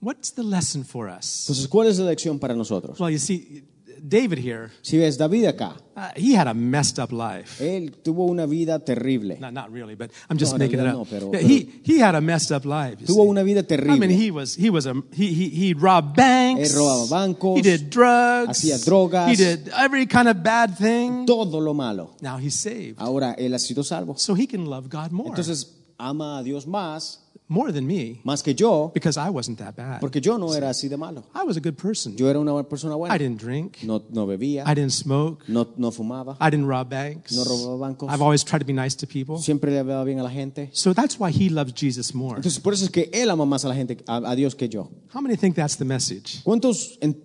[0.00, 1.42] What's the lesson for us?
[1.42, 2.98] Entonces, ¿cuál es la lección para nosotros?
[2.98, 3.64] Well, you see,
[4.02, 7.60] David here, Si ves, David acá, uh, he had a messed up life.
[7.60, 9.38] él tuvo una vida terrible.
[9.38, 10.94] Not, not really, but I'm just No, making it up.
[10.94, 12.96] no, pero- Yeah, he, he had a messed up life.
[13.04, 13.28] Tuvo see.
[13.30, 16.72] una vida I mean, he was he was a he he he robbed banks.
[16.72, 18.48] Él robaba bancos, He did drugs.
[18.48, 19.28] hacía drogas.
[19.30, 21.26] He did every kind of bad thing.
[21.26, 22.16] Todo lo malo.
[22.20, 24.14] Now he's saved, Ahora él ha sido salvo.
[24.16, 25.66] so he can love God more, Entonces,
[25.98, 27.20] ama a Dios más,
[27.50, 30.00] more than me, más que yo, because I wasn't that bad.
[30.00, 31.24] porque yo no era así de malo.
[31.34, 32.16] I was a good person.
[32.16, 33.12] Yo era una persona buena.
[33.14, 33.82] I didn't drink.
[33.82, 35.44] No, no bebía, I didn't smoke.
[35.48, 37.32] no, no fumaba, I didn't rob banks.
[37.32, 39.38] no robaba bancos, I've always tried to be nice to people.
[39.38, 40.70] siempre le hablaba bien a la gente.
[40.72, 42.36] So that's why he loves Jesus more.
[42.36, 44.68] Entonces, por eso es que él ama más a la gente, a, a Dios que
[44.68, 44.88] yo.
[45.12, 46.42] How many think that's the message?
[46.44, 47.20] ¿Cuántos en-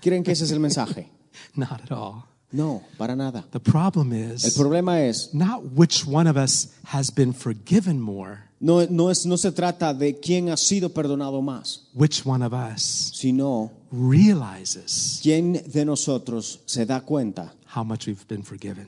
[0.00, 1.10] creen que ese es el mensaje?
[1.56, 2.24] Not at all.
[2.54, 3.44] No, para nada.
[3.50, 8.44] The problem El is problema es, not which one of us has been forgiven more,
[8.60, 12.52] no, no, es, no se trata de quién ha sido perdonado más, which one of
[12.52, 18.86] us sino realizes quién de nosotros se da cuenta how much we've been forgiven.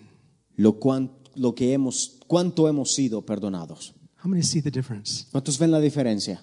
[0.57, 3.93] lo, cuan- lo que hemos, cuánto hemos sido perdonados.
[4.25, 5.27] How many see the difference?
[5.33, 6.41] ¿Cuántos ven la diferencia?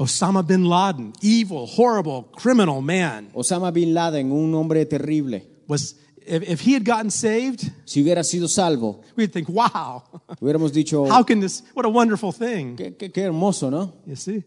[0.00, 5.94] Osama bin Laden, evil, horrible, criminal man, Osama Bin Laden, un hombre terrible, was
[6.26, 10.02] if, if he had gotten saved, si hubiera sido salvo, we'd think, wow,
[10.40, 12.76] hubiéramos dicho, how can this, what a wonderful thing.
[12.78, 13.92] qué, qué- qué hermoso, ¿no?
[14.06, 14.42] You see?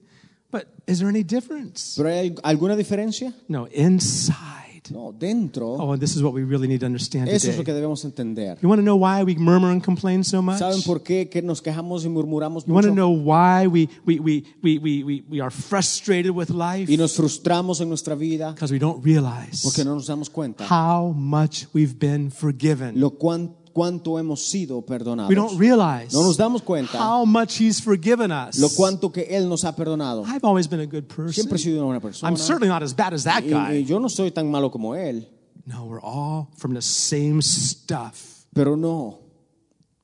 [0.49, 1.95] But is there any difference?
[1.97, 3.31] Pero ¿hay alguna diferencia?
[3.47, 4.62] No, inside.
[4.91, 5.73] No, dentro.
[5.75, 7.65] Oh, and this is what we really need to understand Eso es lo today.
[7.65, 8.57] que debemos entender.
[8.61, 10.59] You want to know why we murmur and complain so much?
[10.59, 14.19] ¿Saben por qué que nos quejamos y murmuramos You want to know why we, we,
[14.19, 16.91] we, we, we, we, are frustrated with life?
[16.91, 20.65] Y nos frustramos en nuestra vida Because we don't realize porque no nos damos cuenta
[20.69, 22.99] how much we've been forgiven.
[22.99, 25.35] lo cuán- cuánto hemos sido We perdonados.
[25.35, 28.57] don't realize No nos damos cuenta how much He's forgiven us.
[28.59, 30.23] lo cuánto que Él nos ha perdonado.
[30.25, 31.33] I've always been a good person.
[31.33, 32.29] Siempre he sido una buena persona.
[32.29, 33.83] I'm certainly not as bad as that Y- y guy.
[33.83, 35.27] yo no soy tan malo como Él,
[35.65, 38.45] No, we're all from the same stuff.
[38.53, 39.19] pero no.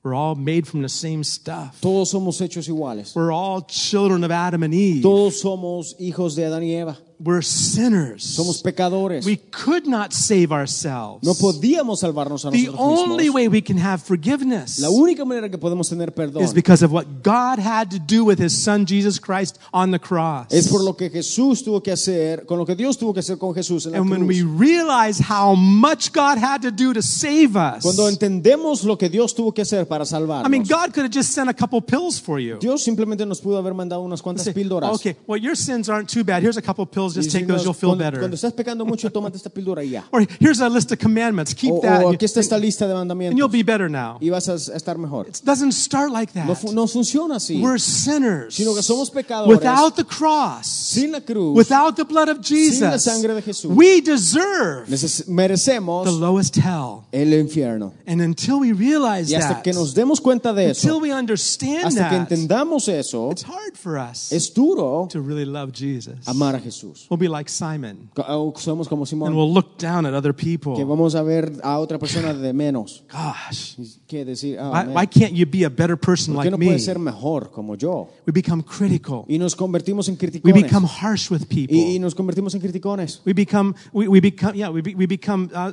[0.02, 1.82] We're all made from the same stuff.
[1.82, 3.14] Todos somos hechos iguales.
[3.16, 5.02] We're all children of Adam and Eve.
[5.02, 6.98] Todos somos hijos de Adán y Eva.
[7.22, 8.24] We're sinners.
[8.24, 9.26] Somos pecadores.
[9.26, 11.22] We could not save ourselves.
[11.22, 15.50] No podíamos salvarnos a The nosotros only way we can have forgiveness La única manera
[15.50, 18.86] que podemos tener perdón is because of what God had to do with his son
[18.86, 20.48] Jesus Christ on the cross.
[20.50, 23.38] es por lo que Jesús tuvo que hacer, con lo que Dios tuvo que hacer
[23.38, 27.02] con Jesús en la and when we realize how much God had to do to
[27.02, 30.48] save us, Cuando entendemos lo que Dios tuvo que hacer para salvarnos.
[30.48, 32.60] I mean, God could have just sent a couple pills for you.
[32.60, 34.92] Dios simplemente nos pudo haber mandado unas cuantas Say, píldoras.
[34.96, 36.42] okay, well, your sins aren't too bad.
[36.42, 37.09] Here's a couple pills.
[37.18, 37.64] Y Just take those.
[37.64, 38.20] You'll feel cuando, better.
[38.20, 40.06] cuando estás pecando mucho, tómate esta píldora y ya.
[40.12, 41.54] Or here's a list of commandments.
[41.54, 42.04] Keep O, that.
[42.04, 44.18] o and aquí está esta lista de you'll be better now.
[44.22, 45.28] y vas a estar mejor.
[45.28, 46.46] It doesn't start like that.
[46.46, 47.62] No, no funciona así.
[47.62, 48.56] We're sinners.
[48.56, 49.58] Sino que somos pecadores.
[49.58, 53.72] Without the cross, Sin la cruz, without the blood of Jesus, la sangre de Jesús.
[53.76, 57.06] we deserve the lowest hell.
[57.12, 57.94] el infierno.
[58.06, 61.86] And until we realize Y hasta that, que nos demos cuenta de until we understand
[61.86, 66.16] hasta que that, entendamos eso, it's hard for us es duro to really love Jesus.
[66.28, 66.99] amar a Jesús.
[67.10, 70.86] We'll be like Simon, o Somos como and we'll look down at other que people.
[70.86, 73.04] vamos a ver a otra persona de menos.
[73.12, 73.76] Gosh,
[74.08, 74.58] ¿Qué decir?
[74.60, 76.66] Ah, why, why can't you be a better person ¿Por qué like no me?
[76.68, 78.10] puede ser mejor como yo?
[78.26, 79.26] We become critical.
[79.28, 81.76] Y nos convertimos en We become harsh with people.
[81.78, 83.22] Y, y nos convertimos en criticones.
[83.26, 85.72] We become, we, we become, yeah, we, be, we become uh,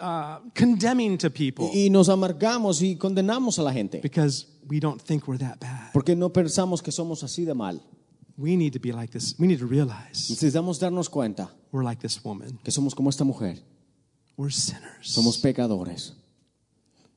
[0.00, 4.00] uh, condemning to people y nos amargamos y condenamos a la gente.
[4.02, 5.92] because we don't think we're that bad.
[5.92, 7.80] Porque no pensamos que somos así de mal.
[8.40, 9.34] We need to be like this.
[9.38, 12.58] We need to realize Necesitamos darnos cuenta we're like this woman.
[12.64, 13.58] que somos como esta mujer.
[14.36, 15.02] We're sinners.
[15.02, 16.12] Somos pecadores.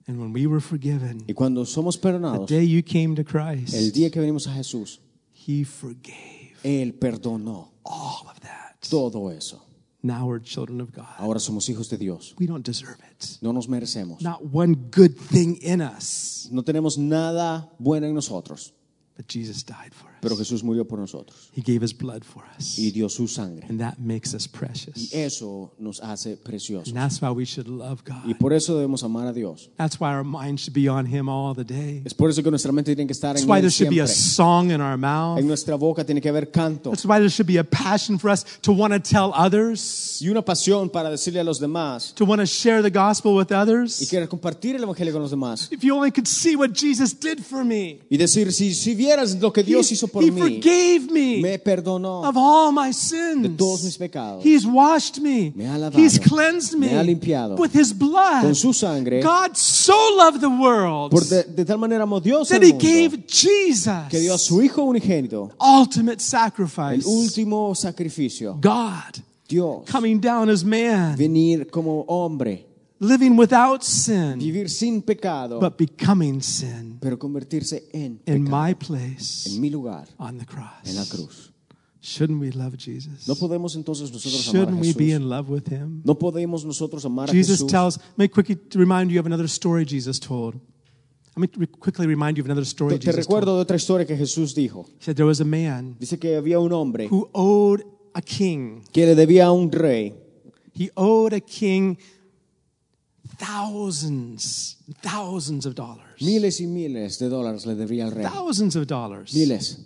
[0.06, 3.26] And when we were forgiven, Y cuando somos the perdonados, day you came to el
[3.26, 5.00] Christ, día que venimos a Jesús,
[5.34, 8.76] He forgave Él perdonó all of that.
[8.90, 9.62] todo eso.
[10.06, 11.08] Now we're children of God.
[11.18, 12.36] Ahora somos hijos de Dios.
[12.38, 13.38] We don't deserve it.
[13.42, 14.22] No nos merecemos.
[14.22, 18.74] Not one good thing in us, No tenemos nada bueno en nosotros.
[19.16, 20.13] but Jesus died for us.
[20.24, 22.78] Pero Jesús murió por nosotros He gave his blood for us.
[22.80, 23.66] y dio su sangre.
[23.70, 25.14] And that makes us Y precious.
[25.14, 26.88] eso nos hace preciosos.
[26.88, 28.38] And that's why we should love Y God.
[28.40, 29.70] por eso debemos amar a Dios.
[29.78, 32.02] That's why our mind should be on him all the day.
[32.06, 34.00] Es por eso que nuestra mente tiene que estar That's en why there should be
[34.02, 35.40] a song in our mouth.
[35.40, 38.32] En nuestra boca tiene que haber canto That's why there should be a passion for
[38.32, 42.26] us to want to tell others, y una pasión para decirle a los demás to
[42.26, 44.08] want to share the gospel with y others.
[44.10, 45.70] querer compartir el evangelio con los demás.
[45.72, 48.00] If you only could see what Jesus did for me.
[48.10, 51.58] Y decir, si, si vieras lo que Dios hizo por he mí, forgave me me
[51.60, 53.58] perdonó of all my de sins.
[53.58, 54.46] todos mis pecados.
[54.46, 55.52] He's washed me.
[55.56, 55.98] Me ha lavado.
[56.00, 57.58] He's cleansed me Me ha limpiado.
[57.58, 58.44] with his blood.
[58.44, 62.48] Con su sangre, God so loved the world por de, de tal manera amó Dios
[62.50, 67.06] that al he mundo gave Jesus que dio a su Hijo unigénito ultimate el sacrifice.
[67.08, 68.54] último sacrificio.
[68.62, 72.66] God Dios coming down as man, venir como hombre,
[73.04, 79.50] living without sin, vivir sin pecado, but becoming sin pero convertirse en in my place
[79.50, 80.46] en mi lugar, on the
[80.86, 81.10] en la cross.
[81.10, 81.50] cruz.
[82.02, 83.28] Shouldn't we love Jesus?
[83.28, 86.02] No podemos entonces nosotros amar a Shouldn't we be in love with him?
[86.04, 89.86] No podemos nosotros amar a Jesus tells, let me quickly remind you of another story
[89.86, 90.60] Jesus told.
[91.36, 93.46] Let me quickly remind you of another story Te, te Jesus told.
[93.46, 94.86] de otra historia que Jesús dijo.
[95.00, 97.84] He said there was a man Dice que había un hombre who owed
[98.14, 98.84] a king.
[98.92, 100.14] que le debía a un rey.
[100.76, 101.98] He owed a king
[103.38, 106.22] thousands, thousands of dollars.
[106.22, 108.24] Miles y miles de dólares le debía al rey.
[108.24, 109.34] Thousands of dollars.
[109.36, 109.80] Miles.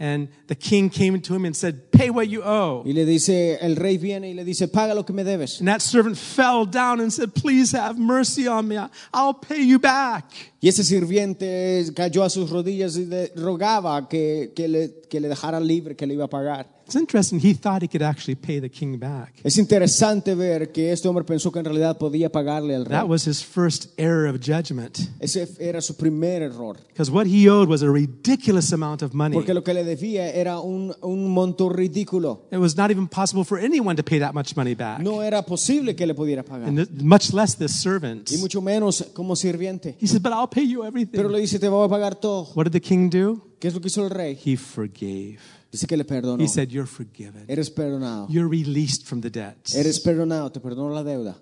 [0.00, 2.84] And the king came to him and said, Pay what you owe.
[2.86, 5.58] Y le dice, el rey viene y le dice, paga lo que me debes.
[5.58, 8.78] And that servant fell down and said, Please have mercy on me.
[9.12, 10.30] I'll pay you back.
[10.60, 15.28] Y ese sirviente cayó a sus rodillas y le rogaba que, que le, que le
[15.28, 16.77] dejara libre, que le iba a pagar.
[16.88, 17.38] It's interesting.
[17.38, 19.34] He thought he could actually pay the king back.
[19.44, 22.96] Es interesante ver que este hombre pensó que en realidad podía pagarle al rey.
[22.98, 24.98] That was his first error of judgment.
[25.20, 26.78] Ese era su primer error.
[26.88, 29.34] Because what he owed was a ridiculous amount of money.
[29.34, 32.46] Porque lo que le debía era un, un monto ridículo.
[32.50, 35.00] It was not even possible for anyone to pay that much money back.
[35.00, 36.68] No era posible que le pudiera pagar.
[36.68, 38.30] And th- much less this servant.
[38.32, 39.94] Y mucho menos como sirviente.
[40.00, 41.22] He said, But I'll pay you Pero everything.
[41.32, 42.48] le dice, te voy a pagar todo.
[42.54, 43.42] What did the king do?
[43.60, 44.38] ¿Qué es lo que hizo el rey?
[44.42, 45.38] He forgave.
[45.70, 46.42] Dice que le perdonó.
[46.42, 47.44] He said, You're forgiven.
[47.48, 48.26] Eres perdonado.
[48.30, 49.74] You're released from the debts.
[49.74, 51.36] Eres perdonado, te perdono la deuda.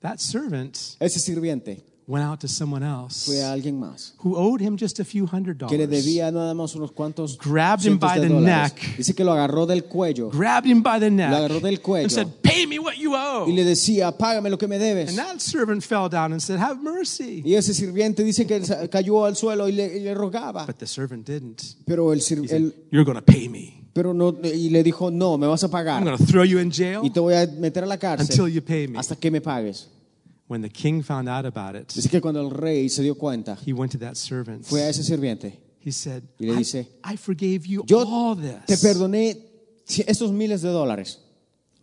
[0.00, 4.60] That servant Ese sirviente went out to someone else fue a alguien más who owed
[4.62, 6.04] him just a few hundred que le dollars.
[6.04, 8.72] debía nada más unos cuantos Grabbed him by the dólares.
[8.74, 8.96] neck.
[8.96, 12.04] Dice que lo agarró del cuello Grabbed him by the neck Lo agarró del cuello.
[12.04, 13.46] and said, Pay me what you owe.
[13.46, 15.10] y le decía, págame lo que me debes.
[15.10, 17.42] And that servant fell down and said, Have mercy.
[17.44, 20.64] Y ese sirviente dice que cayó al suelo y le, y le rogaba.
[20.66, 21.62] But the servant didn't.
[21.84, 23.74] Pero el, sir- He said, el- You're going to pay me.
[23.92, 26.58] pero no y le dijo, "No, me vas a I'm pagar going to throw you
[26.58, 28.98] in jail y te voy a meter a la until cárcel you pay me.
[28.98, 29.88] hasta que me pagues."
[30.48, 33.58] When the king found out about it, Dice que cuando el rey se dio cuenta,
[33.66, 34.64] he went to that servant.
[34.64, 35.58] fue a ese sirviente.
[35.84, 38.80] He said, Y le I, dice, I forgave you Yo all te this.
[38.82, 39.36] perdoné
[40.06, 41.18] estos miles de dólares,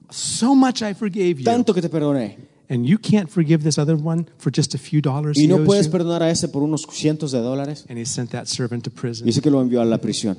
[0.10, 1.44] So much I forgave you.
[1.44, 2.38] tanto que te perdoné.
[2.68, 5.58] And you can't forgive this other one for just a few dollars Y he no
[5.58, 5.92] owes puedes you?
[5.92, 7.86] perdonar a ese por unos cientos de dólares.
[7.90, 9.26] And he sent that servant to prison.
[9.28, 10.36] Dice que lo envió a la prisión.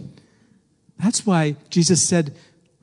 [1.00, 2.32] That's why Jesus said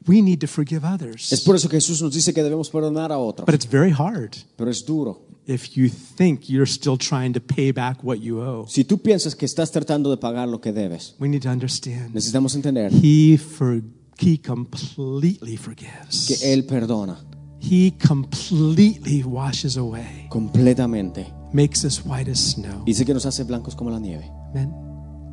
[0.08, 1.42] we need to forgive Es others.
[1.46, 3.46] por eso que Jesús nos dice que debemos perdonar a otros.
[3.46, 5.22] But it's very hard Pero es duro.
[5.46, 8.66] if you think you're still trying to pay back what you owe.
[8.70, 12.14] Si tú piensas que estás tratando de pagar lo que debes, We need to understand
[12.14, 13.82] necesitamos entender he for
[14.20, 16.28] he completely forgives.
[16.28, 17.20] que Él perdona
[17.60, 21.34] He completely washes away, completamente.
[21.54, 22.84] makes us white as snow.
[22.86, 24.30] Dice que nos hace blancos como la nieve.
[24.54, 24.70] Men,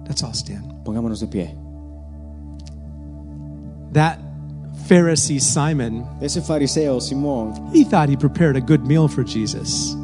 [0.08, 0.84] let's all stand.
[0.84, 1.54] Pongámonos de pie.
[3.92, 4.18] That
[4.88, 9.96] Pharisee Simon, Ese fariseo Simón he thought he prepared a good meal for Jesus.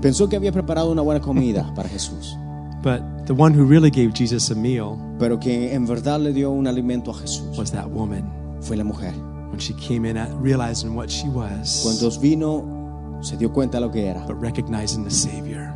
[0.00, 2.36] pensó que había preparado una buena comida para Jesús,
[2.82, 6.50] But the one who really gave Jesus a meal pero quien en verdad le dio
[6.50, 8.24] un alimento a Jesús was that woman.
[8.60, 9.12] fue la mujer.
[9.50, 13.90] When she came in realizing what she was, Cuando vino, se dio cuenta de lo
[13.92, 15.72] que era but recognizing the Savior,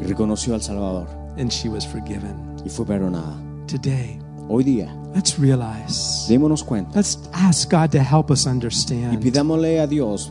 [0.00, 1.06] y reconoció al Salvador
[1.38, 2.34] and she was forgiven.
[2.64, 3.36] y fue perdonada.
[3.68, 4.18] Today,
[4.48, 9.80] Hoy día, let's realize, démonos cuenta let's ask God to help us y understand pidámosle
[9.80, 10.30] a Dios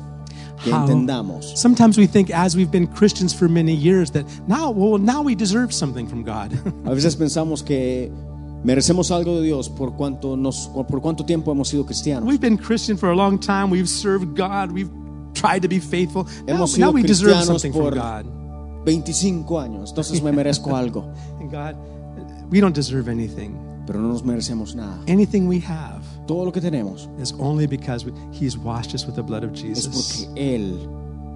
[0.64, 1.57] que how entendamos.
[1.57, 5.36] sometimes we think as we've been Christians for many years that now, well, now we
[5.36, 6.53] deserve something from God.
[6.86, 8.12] A veces pensamos que
[8.64, 12.28] merecemos algo de Dios por cuanto, nos, por cuánto tiempo hemos sido cristianos.
[12.28, 13.72] We've been Christian for a long time.
[13.72, 14.72] We've served God.
[14.72, 14.91] We've
[15.34, 16.26] tried to be faithful.
[16.45, 18.26] Now, Hemos now sido we deserve something from God.
[18.86, 21.76] 25 años, entonces me merezco algo, And God,
[22.49, 23.71] we don't deserve anything.
[23.86, 25.00] Pero no nos merecemos nada.
[25.08, 29.16] Anything we have Todo lo que tenemos is only because we, He's washed us with
[29.16, 30.26] the blood of es Jesus.
[30.26, 30.88] porque Él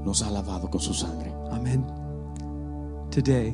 [0.06, 1.32] nos ha lavado con su sangre.
[1.52, 1.84] Amen.
[3.12, 3.54] Today,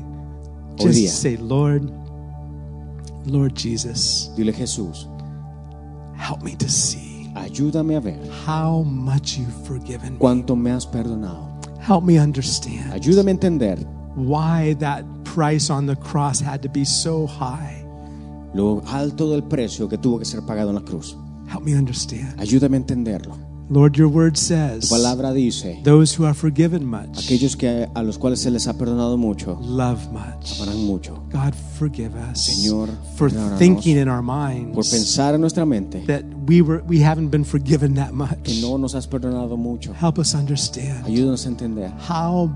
[0.80, 1.10] Hoy just día.
[1.10, 1.90] say, Lord,
[3.26, 5.08] Lord Jesus, Dile Jesús,
[6.18, 10.20] help me to see ayúdame a ver how much you've forgiven me.
[10.20, 11.48] cuánto me has perdonado.
[11.80, 13.76] Help me understand Ayúdame a entender
[14.16, 17.81] why that price on the cross had to be so high.
[18.54, 21.18] Lo alto del precio que tuvo que ser pagado en la cruz.
[21.52, 22.40] Help me understand.
[22.40, 23.52] Ayúdame a entenderlo.
[23.70, 28.04] Lord, your word Tu says, palabra dice, those who are forgiven much aquellos que a
[28.04, 30.60] los cuales se les ha perdonado mucho, love much.
[30.60, 31.24] amarán mucho.
[31.32, 36.26] God, forgive us Señor, for thinking in our Por minds pensar en nuestra mente that
[36.48, 38.62] we were we haven't been forgiven that que much.
[38.62, 39.94] no nos has perdonado mucho.
[39.94, 42.50] Help us understand Ayúdanos a entender how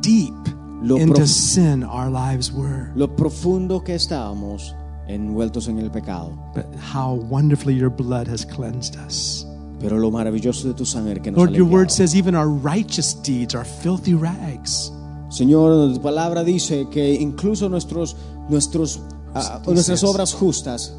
[0.00, 0.32] deep
[0.80, 4.76] Lo into sin our lives were, lo profundo que estábamos
[5.08, 9.46] envueltos en el pecado, but how wonderfully your blood has cleansed us.
[9.80, 11.96] pero lo maravilloso de tu sangre que nos Lord, ha your word limpiado.
[11.96, 14.90] says even our righteous deeds are filthy rags.
[15.28, 18.16] Señor, tu palabra dice que incluso nuestros,
[18.48, 19.00] nuestros,
[19.34, 20.94] ah, nuestras obras justas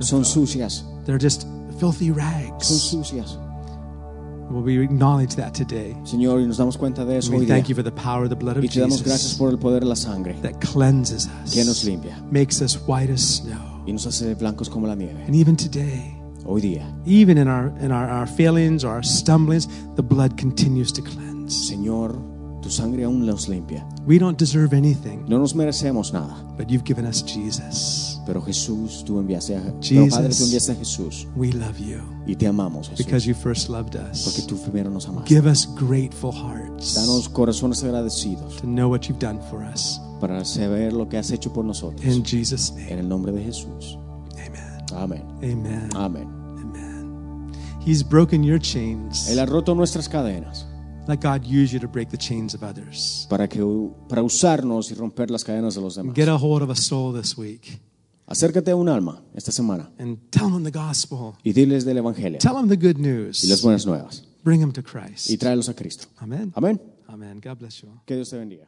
[0.00, 1.46] son sucias, They're just
[1.78, 2.66] filthy son rags.
[2.66, 3.36] sucias.
[4.52, 5.96] Well, we acknowledge that today.
[6.04, 7.54] Señor, y nos damos cuenta de eso We hoy día.
[7.56, 9.50] thank you for the power of the blood of Y te damos gracias Jesus por
[9.50, 13.20] el poder de la sangre that cleanses que nos us, limpia makes us white as
[13.42, 13.82] snow.
[13.86, 15.22] y nos hace blancos como la nieve.
[15.26, 19.68] And even today, Hoy día, even in our in our, our failings or our stumblings,
[19.94, 21.54] the blood continues to cleanse.
[21.70, 22.16] Señor,
[22.60, 23.86] tu sangre aún nos limpia.
[24.06, 28.11] We don't deserve anything, No nos merecemos nada, but you've given us Jesus.
[28.24, 30.14] Pero Jesús, tú enviaste a, Jesus.
[30.14, 33.68] Padre, tú enviaste a Jesús We love you y te amamos, Jesús, because you first
[33.68, 34.46] loved porque us.
[34.46, 35.34] tú primero nos amaste.
[35.34, 40.00] Give us grateful hearts Danos corazones agradecidos to know what you've done for us.
[40.20, 42.04] para saber lo que has hecho por nosotros.
[42.04, 43.98] In Jesus' name, En el nombre de Jesús.
[44.46, 44.62] amen.
[44.94, 45.22] Amén.
[45.42, 45.88] Amen.
[45.96, 46.28] Amén.
[46.58, 47.52] Amen.
[47.84, 49.28] He's broken your chains.
[49.28, 50.66] Él ha roto nuestras cadenas
[51.08, 53.26] Let God use you to break the chains of others.
[53.28, 53.60] para, que,
[54.08, 56.14] para usarnos y romper las cadenas de los demás.
[56.14, 57.80] Get a hold of a soul this week
[58.32, 61.34] Acércate a un alma esta semana and tell them the gospel.
[61.44, 63.62] y diles del Evangelio Tell them the good y las news.
[63.62, 65.38] buenas nuevas Bring them to y Christ.
[65.38, 66.08] tráelos a Cristo.
[66.18, 66.50] Amen.
[66.56, 66.80] Amén.
[67.08, 67.40] Amen.
[67.44, 68.00] God bless you all.
[68.06, 68.64] Que Dios te bendiga.